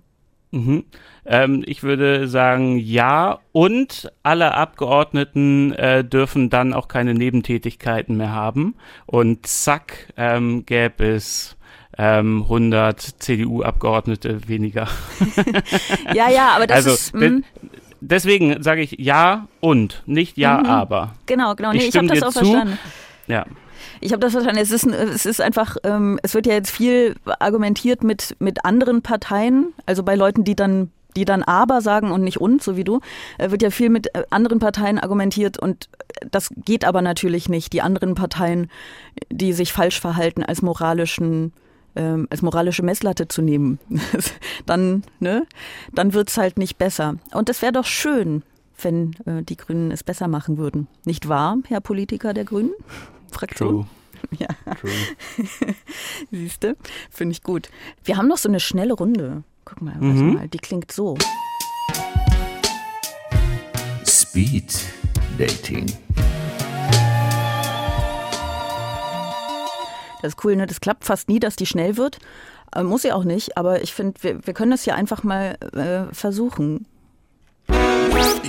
[0.53, 0.85] Mhm.
[1.25, 8.31] Ähm, ich würde sagen ja und alle Abgeordneten äh, dürfen dann auch keine Nebentätigkeiten mehr
[8.31, 8.75] haben
[9.07, 11.57] und zack ähm, gäbe es
[11.97, 14.87] ähm, 100 CDU-Abgeordnete weniger.
[16.13, 17.15] ja, ja, aber das also, ist...
[17.15, 17.41] Mh.
[18.05, 20.65] Deswegen sage ich ja und, nicht ja, mhm.
[20.65, 21.15] aber.
[21.25, 21.71] Genau, genau.
[21.71, 22.39] Nee, ich, ich habe das auch zu.
[22.39, 22.77] verstanden.
[23.27, 23.45] Ja.
[24.03, 24.61] Ich habe das verstanden.
[24.61, 29.01] Es ist, es ist einfach, ähm, es wird ja jetzt viel argumentiert mit, mit anderen
[29.01, 32.83] Parteien, also bei Leuten, die dann die dann aber sagen und nicht und, so wie
[32.83, 32.99] du,
[33.37, 35.87] äh, wird ja viel mit äh, anderen Parteien argumentiert und
[36.31, 37.71] das geht aber natürlich nicht.
[37.71, 38.67] Die anderen Parteien,
[39.29, 41.53] die sich falsch verhalten, als moralischen
[41.95, 43.77] ähm, als moralische Messlatte zu nehmen,
[44.65, 45.45] dann, ne,
[45.93, 47.17] dann wird's halt nicht besser.
[47.31, 48.41] Und es wäre doch schön,
[48.81, 50.87] wenn äh, die Grünen es besser machen würden.
[51.05, 52.71] Nicht wahr, Herr Politiker der Grünen?
[53.33, 53.69] Fraktion.
[53.69, 53.85] True.
[54.39, 54.47] Ja.
[56.31, 56.77] Siehst du?
[57.11, 57.69] Finde ich gut.
[58.05, 59.43] Wir haben noch so eine schnelle Runde.
[59.65, 60.35] Guck mal, mhm.
[60.35, 61.17] mal, die klingt so.
[64.05, 64.73] Speed
[65.37, 65.87] Dating.
[70.21, 70.65] Das ist cool, ne?
[70.67, 72.19] Das klappt fast nie, dass die schnell wird.
[72.73, 75.57] Äh, muss sie auch nicht, aber ich finde, wir, wir können das hier einfach mal
[75.73, 76.85] äh, versuchen.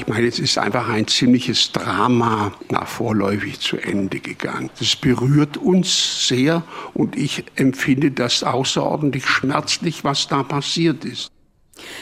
[0.04, 4.68] Ich meine, es ist einfach ein ziemliches Drama nach vorläufig zu Ende gegangen.
[4.78, 11.30] Das berührt uns sehr und ich empfinde das außerordentlich schmerzlich, was da passiert ist.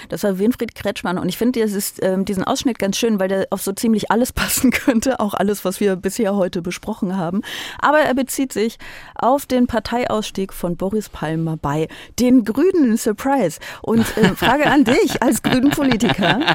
[0.08, 1.18] Das war Winfried Kretschmann.
[1.18, 1.60] Und ich finde
[2.00, 5.20] ähm, diesen Ausschnitt ganz schön, weil der auf so ziemlich alles passen könnte.
[5.20, 7.42] Auch alles, was wir bisher heute besprochen haben.
[7.78, 8.78] Aber er bezieht sich
[9.14, 12.96] auf den Parteiausstieg von Boris Palmer bei den Grünen.
[12.96, 13.60] Surprise.
[13.82, 16.40] Und äh, Frage an dich als Grünen-Politiker.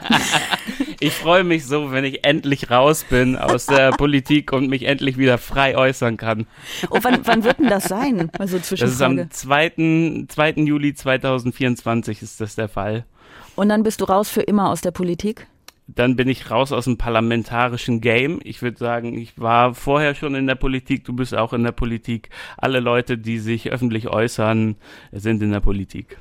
[0.99, 5.17] Ich freue mich so, wenn ich endlich raus bin aus der Politik und mich endlich
[5.19, 6.47] wieder frei äußern kann.
[6.89, 8.31] Oh, wann, wann wird denn das sein?
[8.39, 10.25] Also das ist am 2.
[10.27, 10.51] 2.
[10.57, 13.05] Juli 2024 ist das der Fall.
[13.57, 15.47] Und dann bist du raus für immer aus der Politik?
[15.87, 18.39] dann bin ich raus aus dem parlamentarischen Game.
[18.43, 21.71] Ich würde sagen, ich war vorher schon in der Politik, du bist auch in der
[21.71, 22.29] Politik.
[22.57, 24.75] Alle Leute, die sich öffentlich äußern,
[25.13, 26.17] sind in der Politik.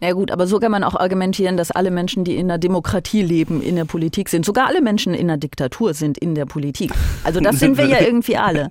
[0.00, 3.22] Na gut, aber so kann man auch argumentieren, dass alle Menschen, die in der Demokratie
[3.22, 4.44] leben, in der Politik sind.
[4.44, 6.92] Sogar alle Menschen in der Diktatur sind in der Politik.
[7.24, 8.70] Also das sind wir ja irgendwie alle.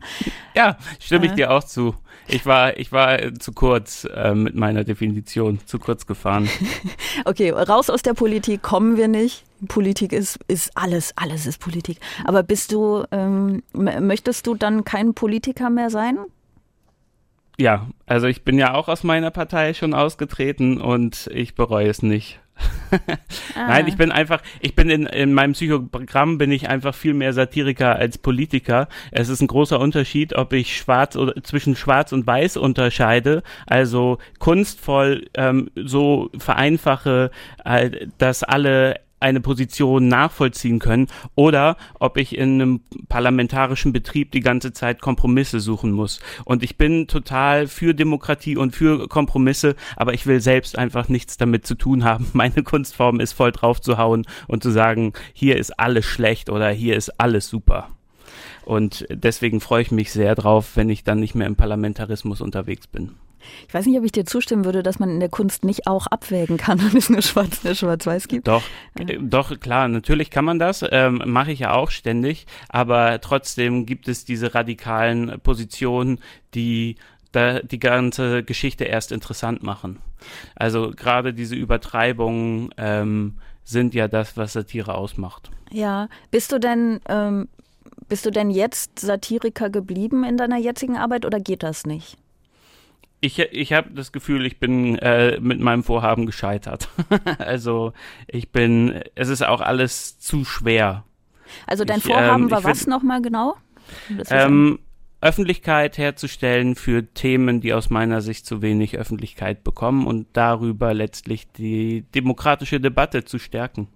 [0.56, 1.96] Ja, stimme ich dir auch zu.
[2.28, 6.50] Ich war, ich war zu kurz äh, mit meiner Definition, zu kurz gefahren.
[7.26, 9.44] okay, raus aus der Politik kommen wir nicht.
[9.68, 12.00] Politik ist, ist alles, alles ist Politik.
[12.26, 16.18] Aber bist du, ähm, möchtest du dann kein Politiker mehr sein?
[17.58, 22.02] Ja, also ich bin ja auch aus meiner Partei schon ausgetreten und ich bereue es
[22.02, 22.40] nicht.
[23.56, 23.68] Ah.
[23.68, 27.34] Nein, ich bin einfach, ich bin in, in meinem Psychogramm bin ich einfach viel mehr
[27.34, 28.88] Satiriker als Politiker.
[29.12, 34.18] Es ist ein großer Unterschied, ob ich schwarz oder zwischen schwarz und weiß unterscheide, also
[34.40, 37.32] kunstvoll ähm, so vereinfache,
[37.64, 44.40] äh, dass alle eine Position nachvollziehen können oder ob ich in einem parlamentarischen Betrieb die
[44.40, 46.20] ganze Zeit Kompromisse suchen muss.
[46.46, 51.38] Und ich bin total für Demokratie und für Kompromisse, aber ich will selbst einfach nichts
[51.38, 52.28] damit zu tun haben.
[52.34, 56.70] Meine Kunstform ist voll drauf zu hauen und zu sagen, hier ist alles schlecht oder
[56.70, 57.90] hier ist alles super.
[58.64, 62.86] Und deswegen freue ich mich sehr drauf, wenn ich dann nicht mehr im Parlamentarismus unterwegs
[62.86, 63.12] bin.
[63.68, 66.08] Ich weiß nicht, ob ich dir zustimmen würde, dass man in der Kunst nicht auch
[66.08, 68.48] abwägen kann, wenn es nur schwarz, nur schwarz-weiß gibt.
[68.48, 68.64] Doch,
[69.00, 73.86] äh, doch, klar, natürlich kann man das, ähm, mache ich ja auch ständig, aber trotzdem
[73.86, 76.20] gibt es diese radikalen Positionen,
[76.54, 76.96] die
[77.32, 80.00] da die ganze Geschichte erst interessant machen.
[80.56, 85.52] Also gerade diese Übertreibungen ähm, sind ja das, was Satire ausmacht.
[85.72, 87.50] Ja, bist du denn ähm,
[88.08, 92.18] bist du denn jetzt Satiriker geblieben in deiner jetzigen Arbeit oder geht das nicht?
[93.22, 96.90] Ich, ich habe das Gefühl, ich bin äh, mit meinem Vorhaben gescheitert.
[97.40, 97.94] also
[98.28, 101.04] ich bin, es ist auch alles zu schwer.
[101.68, 103.56] Also dein ich, Vorhaben ähm, war was nochmal genau?
[104.30, 104.80] Ähm,
[105.22, 111.52] Öffentlichkeit herzustellen für Themen, die aus meiner Sicht zu wenig Öffentlichkeit bekommen und darüber letztlich
[111.52, 113.88] die demokratische Debatte zu stärken.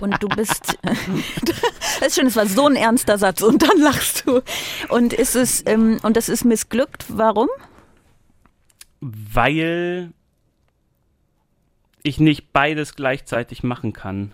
[0.00, 4.26] Und du bist, das ist schön, es war so ein ernster Satz und dann lachst
[4.26, 4.42] du.
[4.88, 7.48] Und ist es, ähm, und das ist missglückt, warum?
[9.32, 10.12] Weil
[12.02, 14.32] ich nicht beides gleichzeitig machen kann.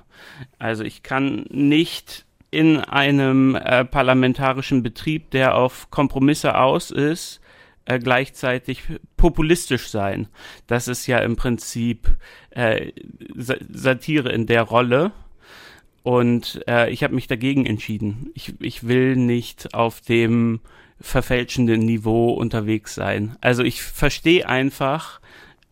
[0.58, 7.40] Also ich kann nicht in einem äh, parlamentarischen Betrieb, der auf Kompromisse aus ist,
[7.86, 8.82] äh, gleichzeitig
[9.16, 10.28] populistisch sein.
[10.66, 12.14] Das ist ja im Prinzip
[12.50, 12.92] äh,
[13.34, 15.12] Satire in der Rolle.
[16.02, 18.30] Und äh, ich habe mich dagegen entschieden.
[18.34, 20.60] Ich, ich will nicht auf dem
[21.02, 23.36] verfälschenden Niveau unterwegs sein.
[23.40, 25.20] Also ich verstehe einfach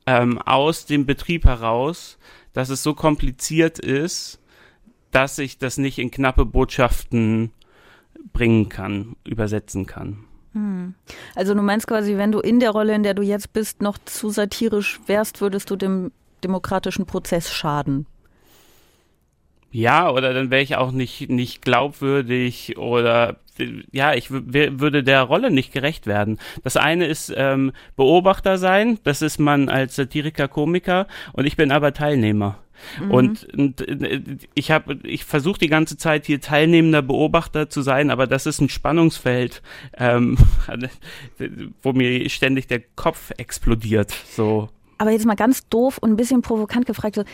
[0.07, 2.19] ähm, aus dem Betrieb heraus,
[2.53, 4.41] dass es so kompliziert ist,
[5.11, 7.53] dass ich das nicht in knappe Botschaften
[8.33, 10.25] bringen kann, übersetzen kann.
[10.53, 10.95] Hm.
[11.35, 13.99] Also du meinst quasi, wenn du in der Rolle, in der du jetzt bist, noch
[13.99, 16.13] zu satirisch wärst, würdest du dem
[16.43, 18.07] demokratischen Prozess schaden?
[19.73, 23.39] Ja, oder dann wäre ich auch nicht, nicht glaubwürdig oder
[23.93, 26.39] ja, ich würde der Rolle nicht gerecht werden.
[26.63, 31.73] Das eine ist ähm, Beobachter sein, das ist man als Satiriker, Komiker und ich bin
[31.73, 32.59] aber Teilnehmer.
[33.01, 33.11] Mhm.
[33.11, 33.85] Und, und,
[34.55, 38.61] ich habe, ich versuche die ganze Zeit hier teilnehmender Beobachter zu sein, aber das ist
[38.61, 39.63] ein Spannungsfeld,
[39.97, 40.39] ähm,
[41.83, 44.13] wo mir ständig der Kopf explodiert.
[44.31, 44.69] So.
[44.99, 47.25] Aber jetzt mal ganz doof und ein bisschen provokant gefragt, so,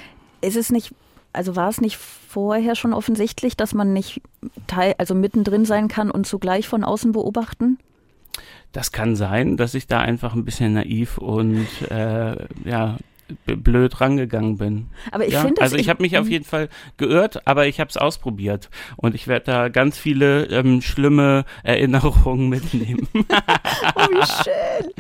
[0.40, 0.92] ist es nicht
[1.32, 4.20] also war es nicht vorher schon offensichtlich, dass man nicht
[4.66, 7.78] teil, also mittendrin sein kann und zugleich von außen beobachten?
[8.72, 12.96] Das kann sein, dass ich da einfach ein bisschen naiv und äh, ja
[13.46, 14.88] blöd rangegangen bin.
[15.10, 17.90] Aber ich ja, finde, also ich habe mich auf jeden Fall geirrt, aber ich habe
[17.90, 23.08] es ausprobiert und ich werde da ganz viele ähm, schlimme Erinnerungen mitnehmen.
[23.14, 24.92] oh, wie schön,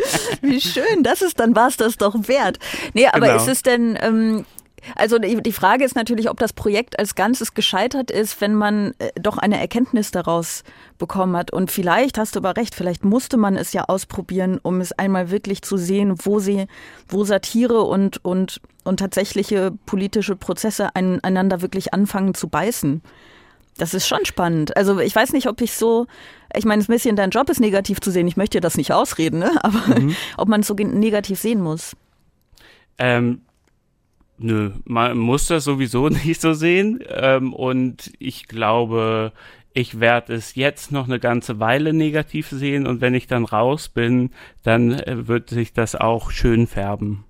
[0.42, 1.02] wie schön.
[1.02, 2.58] Das ist dann war es das doch wert.
[2.94, 3.36] Nee, aber genau.
[3.36, 4.44] ist es denn ähm,
[4.94, 9.10] Also die Frage ist natürlich, ob das Projekt als Ganzes gescheitert ist, wenn man äh,
[9.20, 10.62] doch eine Erkenntnis daraus
[10.98, 11.52] bekommen hat.
[11.52, 15.30] Und vielleicht hast du aber recht, vielleicht musste man es ja ausprobieren, um es einmal
[15.30, 16.66] wirklich zu sehen, wo sie,
[17.08, 23.02] wo Satire und, und, und tatsächliche politische Prozesse einander wirklich anfangen zu beißen.
[23.78, 24.76] Das ist schon spannend.
[24.76, 26.06] Also ich weiß nicht, ob ich so,
[26.54, 28.26] ich meine, es ist ein bisschen dein Job ist negativ zu sehen.
[28.26, 29.52] Ich möchte dir das nicht ausreden, ne?
[29.62, 30.16] aber mhm.
[30.36, 31.94] ob man es so negativ sehen muss.
[32.98, 33.42] Ähm,
[34.38, 37.00] nö, man muss das sowieso nicht so sehen.
[37.08, 39.32] Ähm, und ich glaube,
[39.76, 43.90] ich werde es jetzt noch eine ganze Weile negativ sehen und wenn ich dann raus
[43.90, 44.30] bin,
[44.62, 47.24] dann äh, wird sich das auch schön färben.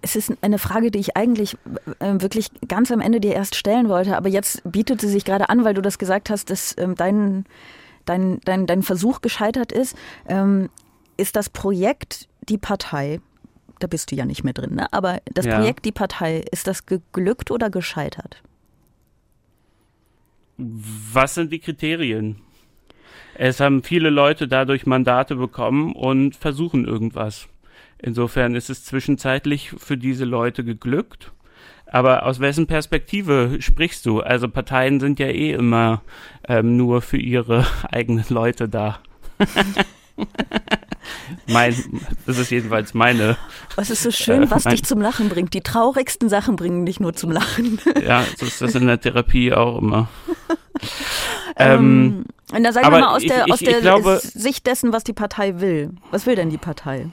[0.00, 1.56] Es ist eine Frage, die ich eigentlich
[2.00, 5.48] äh, wirklich ganz am Ende dir erst stellen wollte, aber jetzt bietet sie sich gerade
[5.48, 7.44] an, weil du das gesagt hast, dass ähm, dein,
[8.06, 9.94] dein, dein, dein Versuch gescheitert ist.
[10.26, 10.70] Ähm,
[11.18, 13.20] ist das Projekt die Partei?
[13.82, 14.92] Da bist du ja nicht mehr drin, ne?
[14.92, 15.58] aber das ja.
[15.58, 18.40] Projekt die Partei, ist das geglückt oder gescheitert?
[20.56, 22.36] Was sind die Kriterien?
[23.34, 27.48] Es haben viele Leute dadurch Mandate bekommen und versuchen irgendwas.
[27.98, 31.32] Insofern ist es zwischenzeitlich für diese Leute geglückt.
[31.86, 34.20] Aber aus wessen Perspektive sprichst du?
[34.20, 36.02] Also Parteien sind ja eh immer
[36.46, 39.00] ähm, nur für ihre eigenen Leute da.
[41.48, 41.74] mein,
[42.26, 43.36] das ist jedenfalls meine.
[43.76, 45.54] Was ist so schön, äh, was dich zum Lachen bringt.
[45.54, 47.78] Die traurigsten Sachen bringen dich nur zum Lachen.
[48.06, 50.08] ja, so ist das in der Therapie auch immer.
[51.56, 54.92] ähm, und da sag aber mal aus ich, der, ich, aus der glaube, Sicht dessen,
[54.92, 55.90] was die Partei will.
[56.10, 57.08] Was will denn die Partei?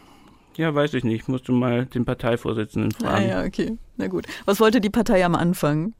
[0.55, 1.29] Ja, weiß ich nicht.
[1.29, 3.25] Musst du mal den Parteivorsitzenden ah, fragen.
[3.25, 3.77] Ah ja, okay.
[3.95, 4.25] Na gut.
[4.45, 5.93] Was wollte die Partei am Anfang?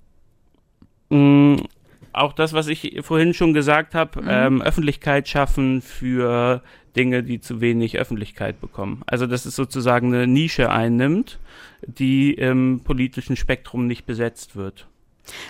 [2.14, 4.28] Auch das, was ich vorhin schon gesagt habe, mhm.
[4.30, 6.62] ähm, Öffentlichkeit schaffen für
[6.96, 9.02] Dinge, die zu wenig Öffentlichkeit bekommen.
[9.06, 11.40] Also dass es sozusagen eine Nische einnimmt,
[11.86, 14.88] die im politischen Spektrum nicht besetzt wird.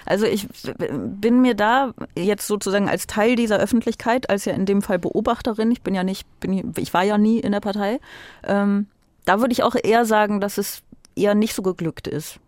[0.05, 4.81] Also ich bin mir da jetzt sozusagen als Teil dieser Öffentlichkeit, als ja in dem
[4.81, 7.99] Fall Beobachterin, ich bin ja nicht, bin, ich war ja nie in der Partei,
[8.43, 8.87] ähm,
[9.25, 10.83] da würde ich auch eher sagen, dass es
[11.15, 12.39] eher nicht so geglückt ist.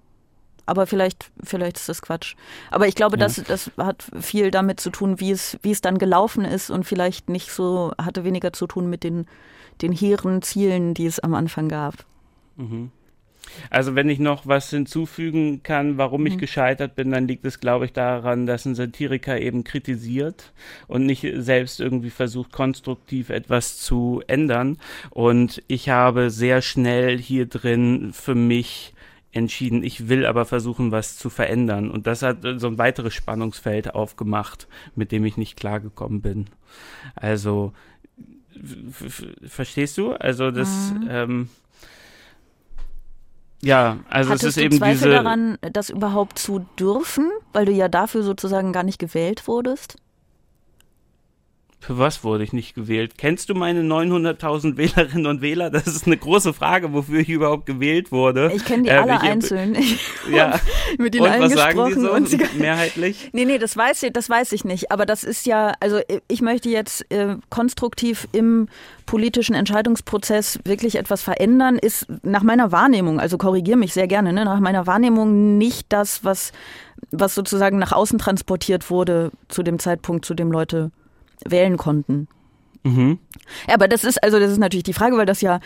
[0.71, 2.35] Aber vielleicht, vielleicht ist das Quatsch.
[2.69, 3.25] Aber ich glaube, ja.
[3.25, 6.85] das, das hat viel damit zu tun, wie es, wie es dann gelaufen ist und
[6.85, 9.25] vielleicht nicht so, hatte weniger zu tun mit den,
[9.81, 12.05] den hehren Zielen, die es am Anfang gab.
[12.55, 12.89] Mhm.
[13.69, 16.39] Also wenn ich noch was hinzufügen kann, warum ich mhm.
[16.39, 20.53] gescheitert bin, dann liegt es, glaube ich, daran, dass ein Satiriker eben kritisiert
[20.87, 24.77] und nicht selbst irgendwie versucht, konstruktiv etwas zu ändern.
[25.09, 28.93] Und ich habe sehr schnell hier drin für mich
[29.31, 31.89] entschieden, ich will aber versuchen, was zu verändern.
[31.89, 36.47] Und das hat so ein weiteres Spannungsfeld aufgemacht, mit dem ich nicht klargekommen bin.
[37.15, 37.73] Also,
[39.47, 40.11] verstehst du?
[40.13, 41.07] Also das, mhm.
[41.09, 41.49] ähm,
[43.61, 47.71] ja, also Hattest es ist eben Zweifel diese daran, das überhaupt zu dürfen, weil du
[47.71, 49.97] ja dafür sozusagen gar nicht gewählt wurdest?
[51.81, 53.13] Für was wurde ich nicht gewählt?
[53.17, 55.71] Kennst du meine 900.000 Wählerinnen und Wähler?
[55.71, 58.51] Das ist eine große Frage, wofür ich überhaupt gewählt wurde.
[58.55, 59.75] Ich kenne die alle ähm, einzeln.
[60.31, 60.59] ja.
[60.99, 63.31] mit ihnen und allen was sagen die so und mehrheitlich?
[63.33, 64.91] Nee, nee, das weiß ich, das weiß ich nicht.
[64.91, 68.67] Aber das ist ja, also ich möchte jetzt äh, konstruktiv im
[69.07, 74.45] politischen Entscheidungsprozess wirklich etwas verändern, ist nach meiner Wahrnehmung, also korrigiere mich sehr gerne, ne,
[74.45, 76.51] nach meiner Wahrnehmung nicht das, was,
[77.09, 80.91] was sozusagen nach außen transportiert wurde zu dem Zeitpunkt, zu dem Leute
[81.45, 82.27] wählen konnten.
[82.83, 83.19] Mhm.
[83.67, 85.59] Ja, aber das ist also das ist natürlich die Frage, weil das ja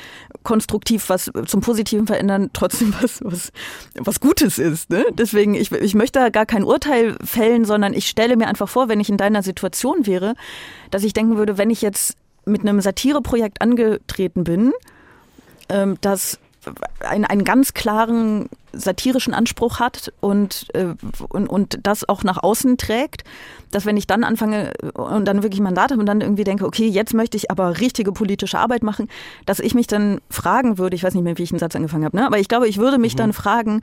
[0.44, 3.52] konstruktiv was zum Positiven verändern trotzdem was was,
[3.98, 4.90] was Gutes ist.
[4.90, 5.06] Ne?
[5.14, 8.90] Deswegen ich, ich möchte da gar kein Urteil fällen, sondern ich stelle mir einfach vor,
[8.90, 10.36] wenn ich in deiner Situation wäre,
[10.92, 14.74] dass ich denken würde, wenn ich jetzt mit einem Satireprojekt angetreten bin,
[15.70, 16.40] ähm, das
[16.99, 20.93] einen, einen ganz klaren satirischen Anspruch hat und, äh,
[21.30, 23.24] und, und das auch nach außen trägt,
[23.72, 26.88] dass wenn ich dann anfange und dann wirklich Mandat habe und dann irgendwie denke, okay,
[26.88, 29.09] jetzt möchte ich aber richtige politische Arbeit machen,
[29.45, 32.05] dass ich mich dann fragen würde, ich weiß nicht mehr, wie ich einen Satz angefangen
[32.05, 32.26] habe, ne?
[32.26, 33.20] aber ich glaube, ich würde mich mhm.
[33.20, 33.82] dann fragen,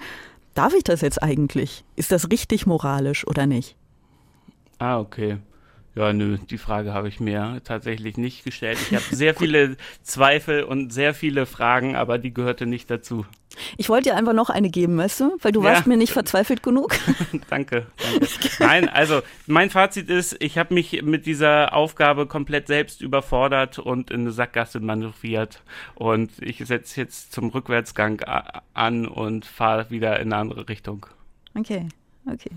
[0.54, 1.84] darf ich das jetzt eigentlich?
[1.96, 3.76] Ist das richtig moralisch oder nicht?
[4.78, 5.38] Ah, okay.
[5.94, 8.78] Ja, nö, die Frage habe ich mir tatsächlich nicht gestellt.
[8.90, 13.26] Ich habe sehr viele Zweifel und sehr viele Fragen, aber die gehörte nicht dazu.
[13.76, 15.36] Ich wollte dir einfach noch eine geben, weißt du?
[15.42, 15.70] Weil du ja.
[15.70, 16.94] warst mir nicht verzweifelt genug.
[17.50, 18.28] danke, danke.
[18.58, 24.10] Nein, also mein Fazit ist, ich habe mich mit dieser Aufgabe komplett selbst überfordert und
[24.10, 25.62] in eine Sackgasse manövriert.
[25.94, 28.22] Und ich setze jetzt zum Rückwärtsgang
[28.72, 31.04] an und fahre wieder in eine andere Richtung.
[31.54, 31.88] Okay.
[32.30, 32.50] Okay.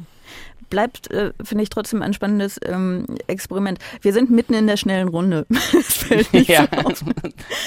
[0.70, 3.80] Bleibt, äh, finde ich, trotzdem ein spannendes ähm, Experiment.
[4.02, 5.46] Wir sind mitten in der schnellen Runde.
[6.32, 6.68] ja.
[6.94, 7.06] so.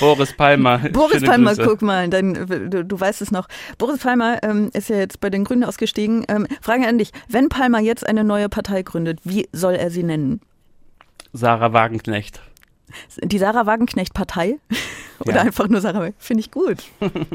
[0.00, 0.78] Boris Palmer.
[0.92, 1.68] Boris Palmer, Grüße.
[1.68, 2.34] guck mal, dein,
[2.70, 3.48] du, du weißt es noch.
[3.78, 6.24] Boris Palmer ähm, ist ja jetzt bei den Grünen ausgestiegen.
[6.28, 10.02] Ähm, Frage an dich, wenn Palmer jetzt eine neue Partei gründet, wie soll er sie
[10.02, 10.40] nennen?
[11.32, 12.40] Sarah Wagenknecht.
[13.22, 14.58] Die Sarah Wagenknecht-Partei?
[15.20, 15.42] Oder Ja.
[15.42, 16.24] einfach nur Sarah Wagenknecht?
[16.26, 16.78] Finde ich gut.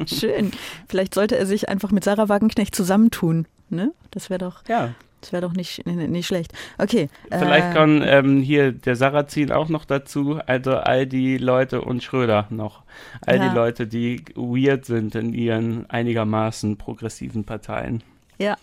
[0.07, 0.51] Schön.
[0.89, 3.47] Vielleicht sollte er sich einfach mit Sarah Wagenknecht zusammentun.
[3.74, 3.91] Ne?
[4.11, 4.93] Das wäre doch, Ja.
[5.21, 6.53] das wäre doch nicht, nicht schlecht.
[6.78, 7.09] Okay.
[7.30, 12.03] Vielleicht äh, kann ähm, hier der Sarrazin auch noch dazu, also all die Leute und
[12.03, 12.84] Schröder noch.
[13.26, 13.49] All Ja.
[13.49, 18.03] die Leute, die weird sind in ihren einigermaßen progressiven Parteien.
[18.38, 18.57] Ja.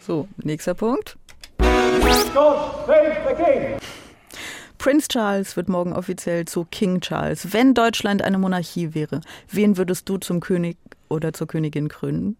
[0.00, 1.16] So, nächster Punkt.
[4.78, 7.52] Prince Charles wird morgen offiziell zu King Charles.
[7.52, 9.20] Wenn Deutschland eine Monarchie wäre,
[9.50, 10.76] wen würdest du zum König
[11.08, 12.36] oder zur Königin krönen?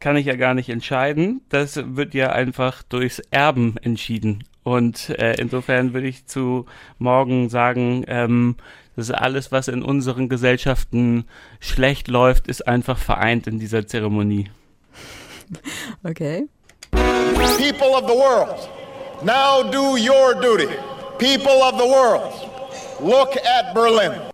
[0.00, 1.40] Kann ich ja gar nicht entscheiden.
[1.48, 4.44] Das wird ja einfach durchs Erben entschieden.
[4.62, 6.66] Und äh, insofern würde ich zu
[6.98, 8.56] morgen sagen, ähm,
[8.96, 11.24] das ist alles, was in unseren Gesellschaften
[11.60, 14.50] schlecht läuft, ist einfach vereint in dieser Zeremonie.
[16.04, 16.48] Okay.
[16.90, 18.68] People of the world,
[19.22, 20.68] now do your duty.
[21.18, 22.32] People of the world,
[23.00, 24.27] look at Berlin.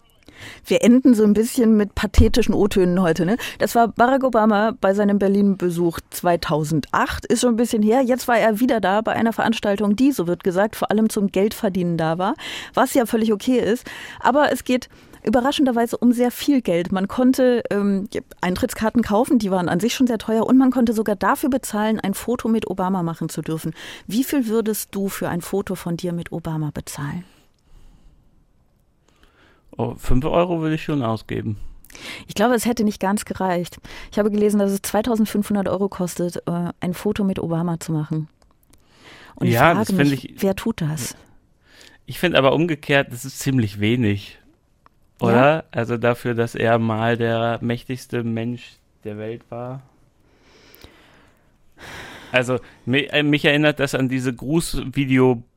[0.67, 3.27] Wir enden so ein bisschen mit pathetischen O-Tönen heute.
[3.27, 3.37] Ne?
[3.59, 7.27] Das war Barack Obama bei seinem Berlin-Besuch 2008.
[7.27, 8.03] Ist schon ein bisschen her.
[8.03, 11.31] Jetzt war er wieder da bei einer Veranstaltung, die, so wird gesagt, vor allem zum
[11.31, 12.35] Geldverdienen da war.
[12.73, 13.87] Was ja völlig okay ist.
[14.21, 14.89] Aber es geht
[15.25, 16.93] überraschenderweise um sehr viel Geld.
[16.93, 18.09] Man konnte ähm,
[18.41, 21.99] Eintrittskarten kaufen, die waren an sich schon sehr teuer und man konnte sogar dafür bezahlen,
[21.99, 23.73] ein Foto mit Obama machen zu dürfen.
[24.07, 27.25] Wie viel würdest du für ein Foto von dir mit Obama bezahlen?
[29.77, 31.57] Oh, 5 Euro würde ich schon ausgeben.
[32.27, 33.79] Ich glaube, es hätte nicht ganz gereicht.
[34.11, 38.29] Ich habe gelesen, dass es 2500 Euro kostet, äh, ein Foto mit Obama zu machen.
[39.37, 41.16] Und ich Ja, frage mich, ich- wer tut das?
[42.07, 44.39] Ich finde aber umgekehrt, das ist ziemlich wenig.
[45.20, 45.64] Oder?
[45.70, 49.83] Also dafür, dass er mal der mächtigste Mensch der Welt war.
[52.33, 54.33] Also mi- äh, mich erinnert das an diese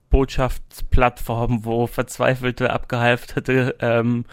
[0.10, 4.26] Grußvideo-Botschaftsplattform, wo verzweifelte, abgehalfterte ähm,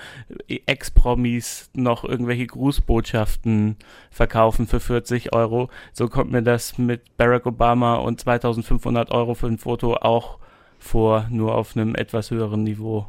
[0.49, 3.77] Ex-Promis noch irgendwelche Grußbotschaften
[4.11, 5.69] verkaufen für 40 Euro.
[5.93, 10.39] So kommt mir das mit Barack Obama und 2500 Euro für ein Foto auch
[10.79, 13.07] vor, nur auf einem etwas höheren Niveau.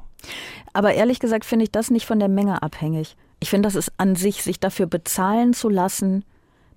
[0.73, 3.15] Aber ehrlich gesagt finde ich das nicht von der Menge abhängig.
[3.39, 6.23] Ich finde, das ist an sich, sich dafür bezahlen zu lassen,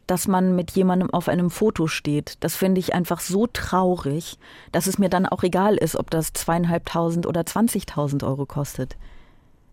[0.08, 2.38] dass man mit jemandem auf einem Foto steht.
[2.40, 4.38] Das finde ich einfach so traurig,
[4.72, 8.96] dass es mir dann auch egal ist, ob das zweieinhalbtausend oder 20.000 Euro kostet.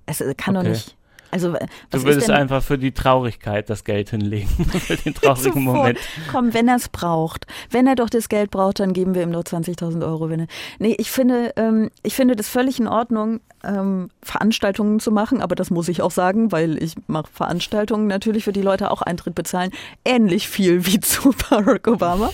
[0.06, 0.70] Es äh, kann doch Okay.
[0.72, 0.98] nicht.
[1.32, 5.64] Also, äh, Du würdest einfach für die Traurigkeit das Geld hinlegen, für den traurigen.
[5.64, 6.00] Moment.
[6.32, 7.46] Komm, wenn er es braucht.
[7.72, 10.30] Wenn er doch das Geld braucht, dann geben wir ihm nur 20.000 Euro.
[10.30, 10.48] Wenn er,
[10.80, 15.56] nee, ich finde, ähm, ich finde das völlig in Ordnung, ähm, Veranstaltungen zu machen, aber
[15.56, 19.36] das muss ich auch sagen, weil ich mache Veranstaltungen natürlich für die Leute auch Eintritt
[19.36, 19.72] bezahlen.
[20.04, 22.30] Ähnlich viel wie zu Barack Obama.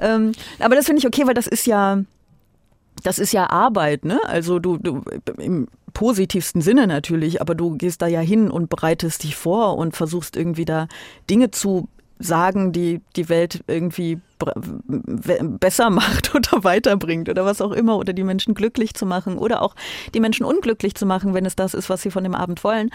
[0.00, 1.98] ähm, aber das finde ich okay, weil das ist ja,
[3.02, 4.20] das ist ja Arbeit, ne?
[4.26, 5.02] Also du, du
[5.38, 9.96] im positivsten Sinne natürlich, aber du gehst da ja hin und bereitest dich vor und
[9.96, 10.88] versuchst irgendwie da
[11.28, 11.88] Dinge zu
[12.18, 14.20] sagen, die die Welt irgendwie
[14.78, 19.62] besser macht oder weiterbringt oder was auch immer oder die Menschen glücklich zu machen oder
[19.62, 19.74] auch
[20.14, 22.90] die Menschen unglücklich zu machen, wenn es das ist, was sie von dem Abend wollen.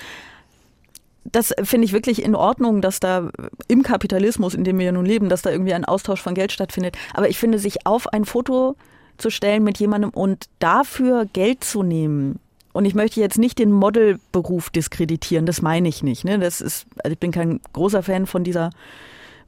[1.30, 3.30] Das finde ich wirklich in Ordnung, dass da
[3.68, 6.54] im Kapitalismus, in dem wir ja nun leben, dass da irgendwie ein Austausch von Geld
[6.54, 6.98] stattfindet.
[7.14, 8.78] Aber ich finde, sich auf ein Foto
[9.18, 12.40] zu stellen mit jemandem und dafür Geld zu nehmen.
[12.78, 16.24] Und ich möchte jetzt nicht den Modelberuf diskreditieren, das meine ich nicht.
[16.26, 16.38] Ne?
[16.38, 18.70] Das ist, also ich bin kein großer Fan von dieser,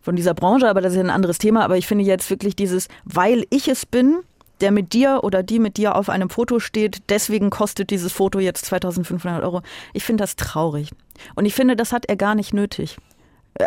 [0.02, 1.64] von dieser Branche, aber das ist ein anderes Thema.
[1.64, 4.22] Aber ich finde jetzt wirklich dieses, weil ich es bin,
[4.62, 8.40] der mit dir oder die mit dir auf einem Foto steht, deswegen kostet dieses Foto
[8.40, 9.62] jetzt 2500 Euro.
[9.94, 10.90] Ich finde das traurig.
[11.36, 12.98] Und ich finde, das hat er gar nicht nötig.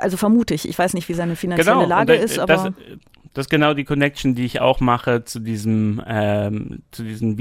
[0.00, 0.68] Also vermute ich.
[0.68, 2.52] Ich weiß nicht, wie seine finanzielle Genau, Lage das, ist, aber.
[2.52, 2.72] Das,
[3.32, 7.36] das ist genau die Connection, die ich auch mache zu diesem, ähm, zu diesen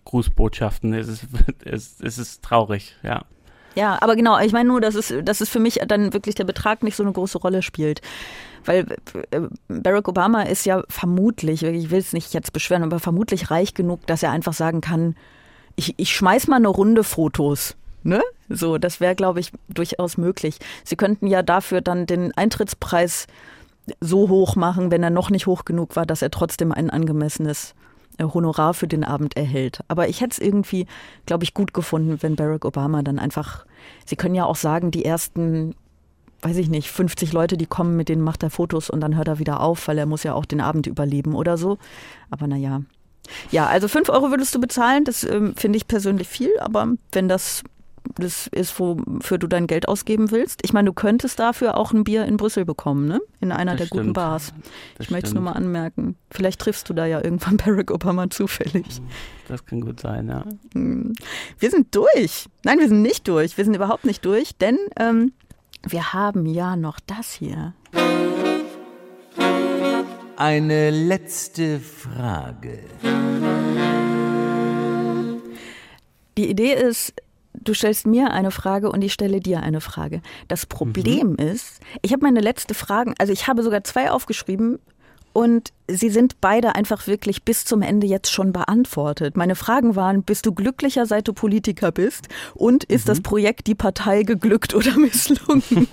[0.00, 0.94] Videogrußbotschaften.
[0.94, 1.26] Es ist,
[1.64, 3.24] es, es ist traurig, ja.
[3.76, 6.44] Ja, aber genau, ich meine nur, dass es, dass es für mich dann wirklich der
[6.44, 8.00] Betrag nicht so eine große Rolle spielt.
[8.64, 8.86] Weil
[9.30, 13.72] äh, Barack Obama ist ja vermutlich, ich will es nicht jetzt beschweren, aber vermutlich reich
[13.72, 15.14] genug, dass er einfach sagen kann,
[15.76, 17.76] ich, ich schmeiß mal eine Runde Fotos.
[18.02, 18.22] Ne?
[18.48, 20.58] So, das wäre, glaube ich, durchaus möglich.
[20.84, 23.28] Sie könnten ja dafür dann den Eintrittspreis
[24.00, 27.74] so hoch machen, wenn er noch nicht hoch genug war, dass er trotzdem ein angemessenes
[28.24, 29.80] Honorar für den Abend erhält.
[29.88, 30.86] Aber ich hätte es irgendwie,
[31.26, 33.64] glaube ich, gut gefunden, wenn Barack Obama dann einfach,
[34.06, 35.74] Sie können ja auch sagen, die ersten
[36.42, 39.28] weiß ich nicht, 50 Leute, die kommen, mit denen macht er Fotos und dann hört
[39.28, 41.78] er wieder auf, weil er muss ja auch den Abend überleben oder so.
[42.30, 42.82] Aber naja.
[43.50, 47.28] Ja, also 5 Euro würdest du bezahlen, das ähm, finde ich persönlich viel, aber wenn
[47.28, 47.62] das
[48.16, 50.60] das ist, wofür du dein Geld ausgeben willst.
[50.64, 53.20] Ich meine, du könntest dafür auch ein Bier in Brüssel bekommen, ne?
[53.40, 54.14] In einer Das der guten stimmt.
[54.14, 54.52] Bars.
[54.96, 56.16] Das ich möchte es nur mal anmerken.
[56.30, 59.00] Vielleicht triffst du da ja irgendwann Barack Obama zufällig.
[59.48, 60.44] Das kann gut sein, ja.
[60.74, 61.12] Hm.
[61.58, 62.46] Wir sind durch.
[62.64, 63.56] Nein, wir sind nicht durch.
[63.56, 65.32] Wir sind überhaupt nicht durch, denn ähm,
[65.86, 67.74] wir haben ja noch das hier.
[70.36, 72.78] Eine letzte Frage.
[76.38, 77.12] Die Idee ist,
[77.54, 80.22] du stellst mir eine Frage und ich stelle dir eine Frage.
[80.48, 84.78] Das Problem ist, ich habe meine letzte Fragen, also ich habe sogar zwei aufgeschrieben
[85.32, 89.36] und sie sind beide einfach wirklich bis zum Ende jetzt schon beantwortet.
[89.36, 92.26] Meine Fragen waren, bist du glücklicher, seit du Politiker bist?
[92.54, 95.86] Und ist das Projekt die Partei geglückt oder misslungen?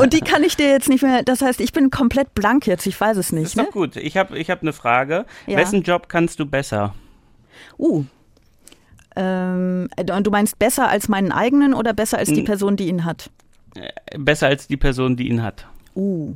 [0.00, 2.86] und die kann ich dir jetzt nicht mehr, das heißt, ich bin komplett blank jetzt,
[2.86, 3.44] ich weiß es Das nicht.
[3.46, 3.64] ist Ne?
[3.64, 3.96] doch gut.
[3.96, 5.26] Ich habe ich hab eine Frage.
[5.48, 5.56] Ja.
[5.58, 6.94] Wessen Job kannst du besser?
[7.78, 8.04] Uh.
[9.20, 13.30] Ähm, du meinst besser als meinen eigenen oder besser als die Person, die ihn hat?
[14.16, 15.66] Besser als die Person, die ihn hat.
[15.96, 16.34] Uh.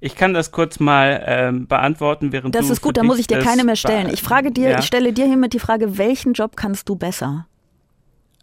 [0.00, 3.18] Ich kann das kurz mal ähm, beantworten, während Das du ist für gut, da muss
[3.18, 4.10] ich dir das keine mehr stellen.
[4.12, 4.78] Ich frage dir, Ja.
[4.80, 7.46] ich stelle dir hiermit die Frage, welchen Job kannst du besser?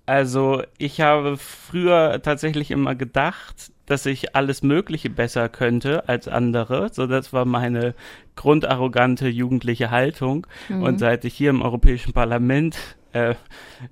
[0.05, 6.89] Also ich habe früher tatsächlich immer gedacht, dass ich alles Mögliche besser könnte als andere.
[6.93, 7.95] So, das war meine
[8.35, 10.47] grundarrogante jugendliche Haltung.
[10.69, 10.83] Mhm.
[10.83, 12.77] Und seit ich hier im Europäischen Parlament
[13.13, 13.35] äh,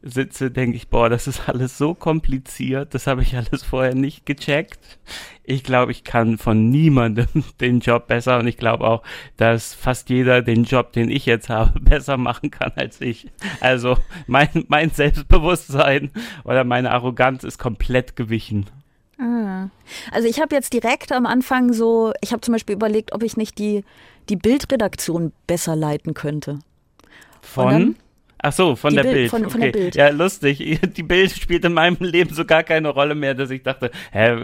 [0.04, 2.94] sitze, denke ich, boah, das ist alles so kompliziert.
[2.94, 5.00] Das habe ich alles vorher nicht gecheckt.
[5.44, 7.28] Ich glaube, ich kann von niemandem
[7.62, 9.04] den Job besser und ich glaube auch,
[9.38, 13.28] dass fast jeder den Job, den ich jetzt habe, besser machen kann als ich.
[13.60, 16.12] Also mein, mein Selbstbewusstsein
[16.44, 18.68] oder meine Arroganz ist komplett gewichen.
[19.20, 19.70] Ah.
[20.12, 23.38] Also ich habe jetzt direkt am Anfang so, ich habe zum Beispiel überlegt, ob ich
[23.38, 23.84] nicht die,
[24.30, 26.60] die Bildredaktion besser leiten könnte.
[27.42, 27.72] Von?
[27.72, 27.96] dann?
[28.40, 29.30] Ach so, von der Bild- Bild.
[29.32, 29.80] von- von der okay.
[29.80, 29.96] Bild.
[29.96, 30.60] Ja, lustig.
[30.96, 34.38] Die Bild spielt in meinem Leben so gar keine Rolle mehr, dass ich dachte, hä,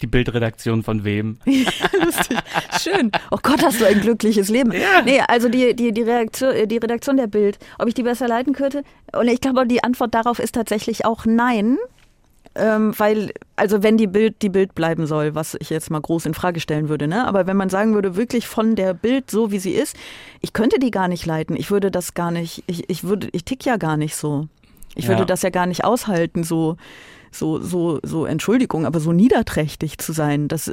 [0.00, 1.36] die Bildredaktion von wem?
[1.44, 2.38] Lustig.
[2.80, 3.12] Schön.
[3.30, 4.72] Oh Gott, hast du ein glückliches Leben.
[4.72, 5.02] Ja.
[5.04, 8.28] Nee, also die, die, die, Reaktion, äh, die Redaktion der Bild, ob ich die besser
[8.28, 8.82] leiten könnte?
[9.12, 11.76] Und ich glaube, die Antwort darauf ist tatsächlich auch nein.
[12.56, 16.26] Ähm, weil, also wenn die Bild die Bild bleiben soll, was ich jetzt mal groß
[16.26, 17.26] in Frage stellen würde, ne?
[17.26, 19.96] Aber wenn man sagen würde, wirklich von der Bild so wie sie ist,
[20.40, 21.56] ich könnte die gar nicht leiten.
[21.56, 24.46] Ich würde das gar nicht, ich, ich würde, ich tick ja gar nicht so.
[24.94, 25.26] Ich würde Ja.
[25.26, 26.76] das ja gar nicht aushalten, so,
[27.32, 30.70] so, so, so, Entschuldigung, aber so niederträchtig zu sein, das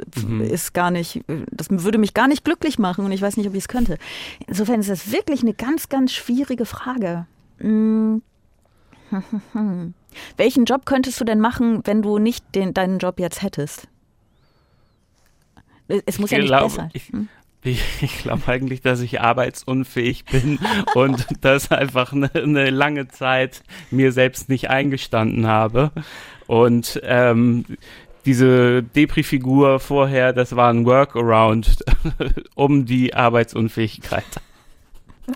[0.48, 3.54] ist gar nicht, das würde mich gar nicht glücklich machen und ich weiß nicht, ob
[3.54, 3.98] ich es könnte.
[4.46, 7.26] Insofern ist das wirklich eine ganz, ganz schwierige Frage.
[7.58, 8.18] Mm.
[10.36, 13.88] Welchen Job könntest du denn machen, wenn du nicht den, deinen Job jetzt hättest?
[16.06, 16.88] Es muss ja nicht glaube, besser.
[16.92, 17.28] ich- Hm?
[17.64, 20.58] Ich, ich glaube eigentlich, dass ich arbeitsunfähig bin
[20.96, 25.92] und das einfach eine, eine lange Zeit mir selbst nicht eingestanden habe.
[26.48, 27.64] Und ähm,
[28.24, 31.84] diese Depri-Figur vorher, das war ein Workaround
[32.56, 34.24] um die Arbeitsunfähigkeit.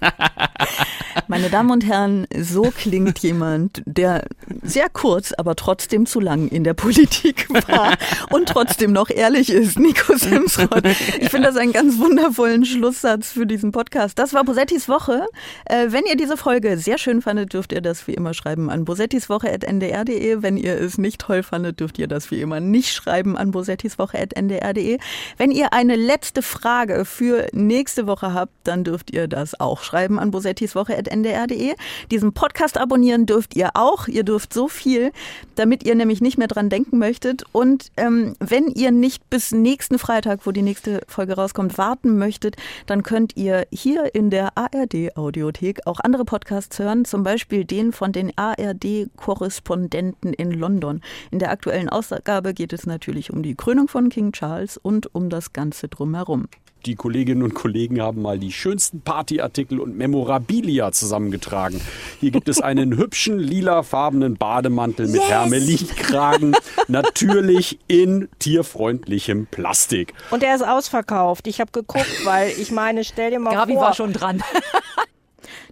[1.28, 4.24] Meine Damen und Herren, so klingt jemand, der
[4.62, 7.97] sehr kurz, aber trotzdem zu lang in der Politik war
[8.30, 9.78] und trotzdem noch ehrlich ist.
[9.78, 10.84] Nico Simsrod.
[11.18, 14.18] Ich finde das einen ganz wundervollen Schlusssatz für diesen Podcast.
[14.18, 15.26] Das war Bosettis Woche.
[15.64, 18.84] Äh, wenn ihr diese Folge sehr schön fandet, dürft ihr das wie immer schreiben an
[18.84, 20.42] bosettiswoche.ndr.de.
[20.42, 24.99] Wenn ihr es nicht toll fandet, dürft ihr das wie immer nicht schreiben an bosettiswoche.ndr.de.
[25.36, 30.18] Wenn ihr eine letzte Frage für nächste Woche habt, dann dürft ihr das auch schreiben
[30.18, 31.74] an bosettiswoche.ndr.de.
[32.11, 34.09] Diesen Podcast abonnieren dürft ihr auch.
[34.09, 35.12] Ihr dürft so viel,
[35.55, 37.45] damit ihr nämlich nicht mehr dran denken möchtet.
[37.53, 42.57] Und ähm, wenn ihr nicht bis nächsten Freitag, wo die nächste Folge rauskommt, warten möchtet,
[42.87, 48.12] dann könnt ihr hier in der ARD-Audiothek auch andere Podcasts hören, zum Beispiel den von
[48.12, 51.01] den ARD-Korrespondenten in London.
[51.30, 55.30] In der aktuellen Ausgabe geht es natürlich um die Krönung von King Charles und um
[55.30, 56.49] das Ganze drumherum.
[56.87, 61.80] Die Kolleginnen und Kollegen haben mal die schönsten Partyartikel und Memorabilia zusammengetragen.
[62.20, 66.55] Hier gibt es einen hübschen lilafarbenen Bademantel mit Hermelinkragen,
[66.89, 70.14] natürlich in tierfreundlichem Plastik.
[70.30, 71.49] Und der ist ausverkauft.
[71.49, 73.82] Ich habe geguckt, weil ich meine, stell dir mal Gabi vor.
[73.82, 74.41] war schon dran.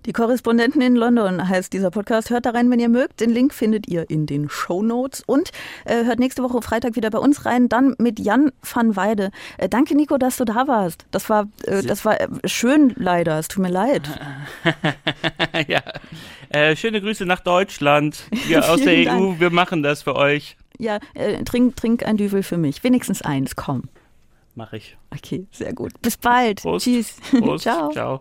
[0.07, 2.31] Die Korrespondenten in London heißt dieser Podcast.
[2.31, 3.21] Hört da rein, wenn ihr mögt.
[3.21, 5.51] Den Link findet ihr in den Show Notes und
[5.85, 7.69] äh, hört nächste Woche Freitag wieder bei uns rein.
[7.69, 9.31] Dann mit Jan van Weide.
[9.59, 11.07] Äh, danke, Nico, dass du da warst.
[11.11, 13.39] Das war, äh, das war äh, schön leider.
[13.39, 14.09] Es tut mir leid.
[15.69, 15.83] ja.
[16.51, 18.25] Äh, schöne Grüße nach Deutschland.
[18.47, 19.41] Wir aus der EU, Dank.
[19.41, 20.57] wir machen das für euch.
[20.79, 22.83] Ja, äh, trink, trink ein Düvel für mich.
[22.85, 23.89] Wenigstens eins, komm.
[24.55, 24.97] Mach ich.
[25.11, 25.93] Okay, sehr gut.
[26.01, 26.63] Bis bald.
[26.63, 26.85] Prost.
[26.85, 27.17] Tschüss.
[27.31, 27.65] Prost.
[27.65, 27.91] Ciao.
[27.91, 28.21] Ciao.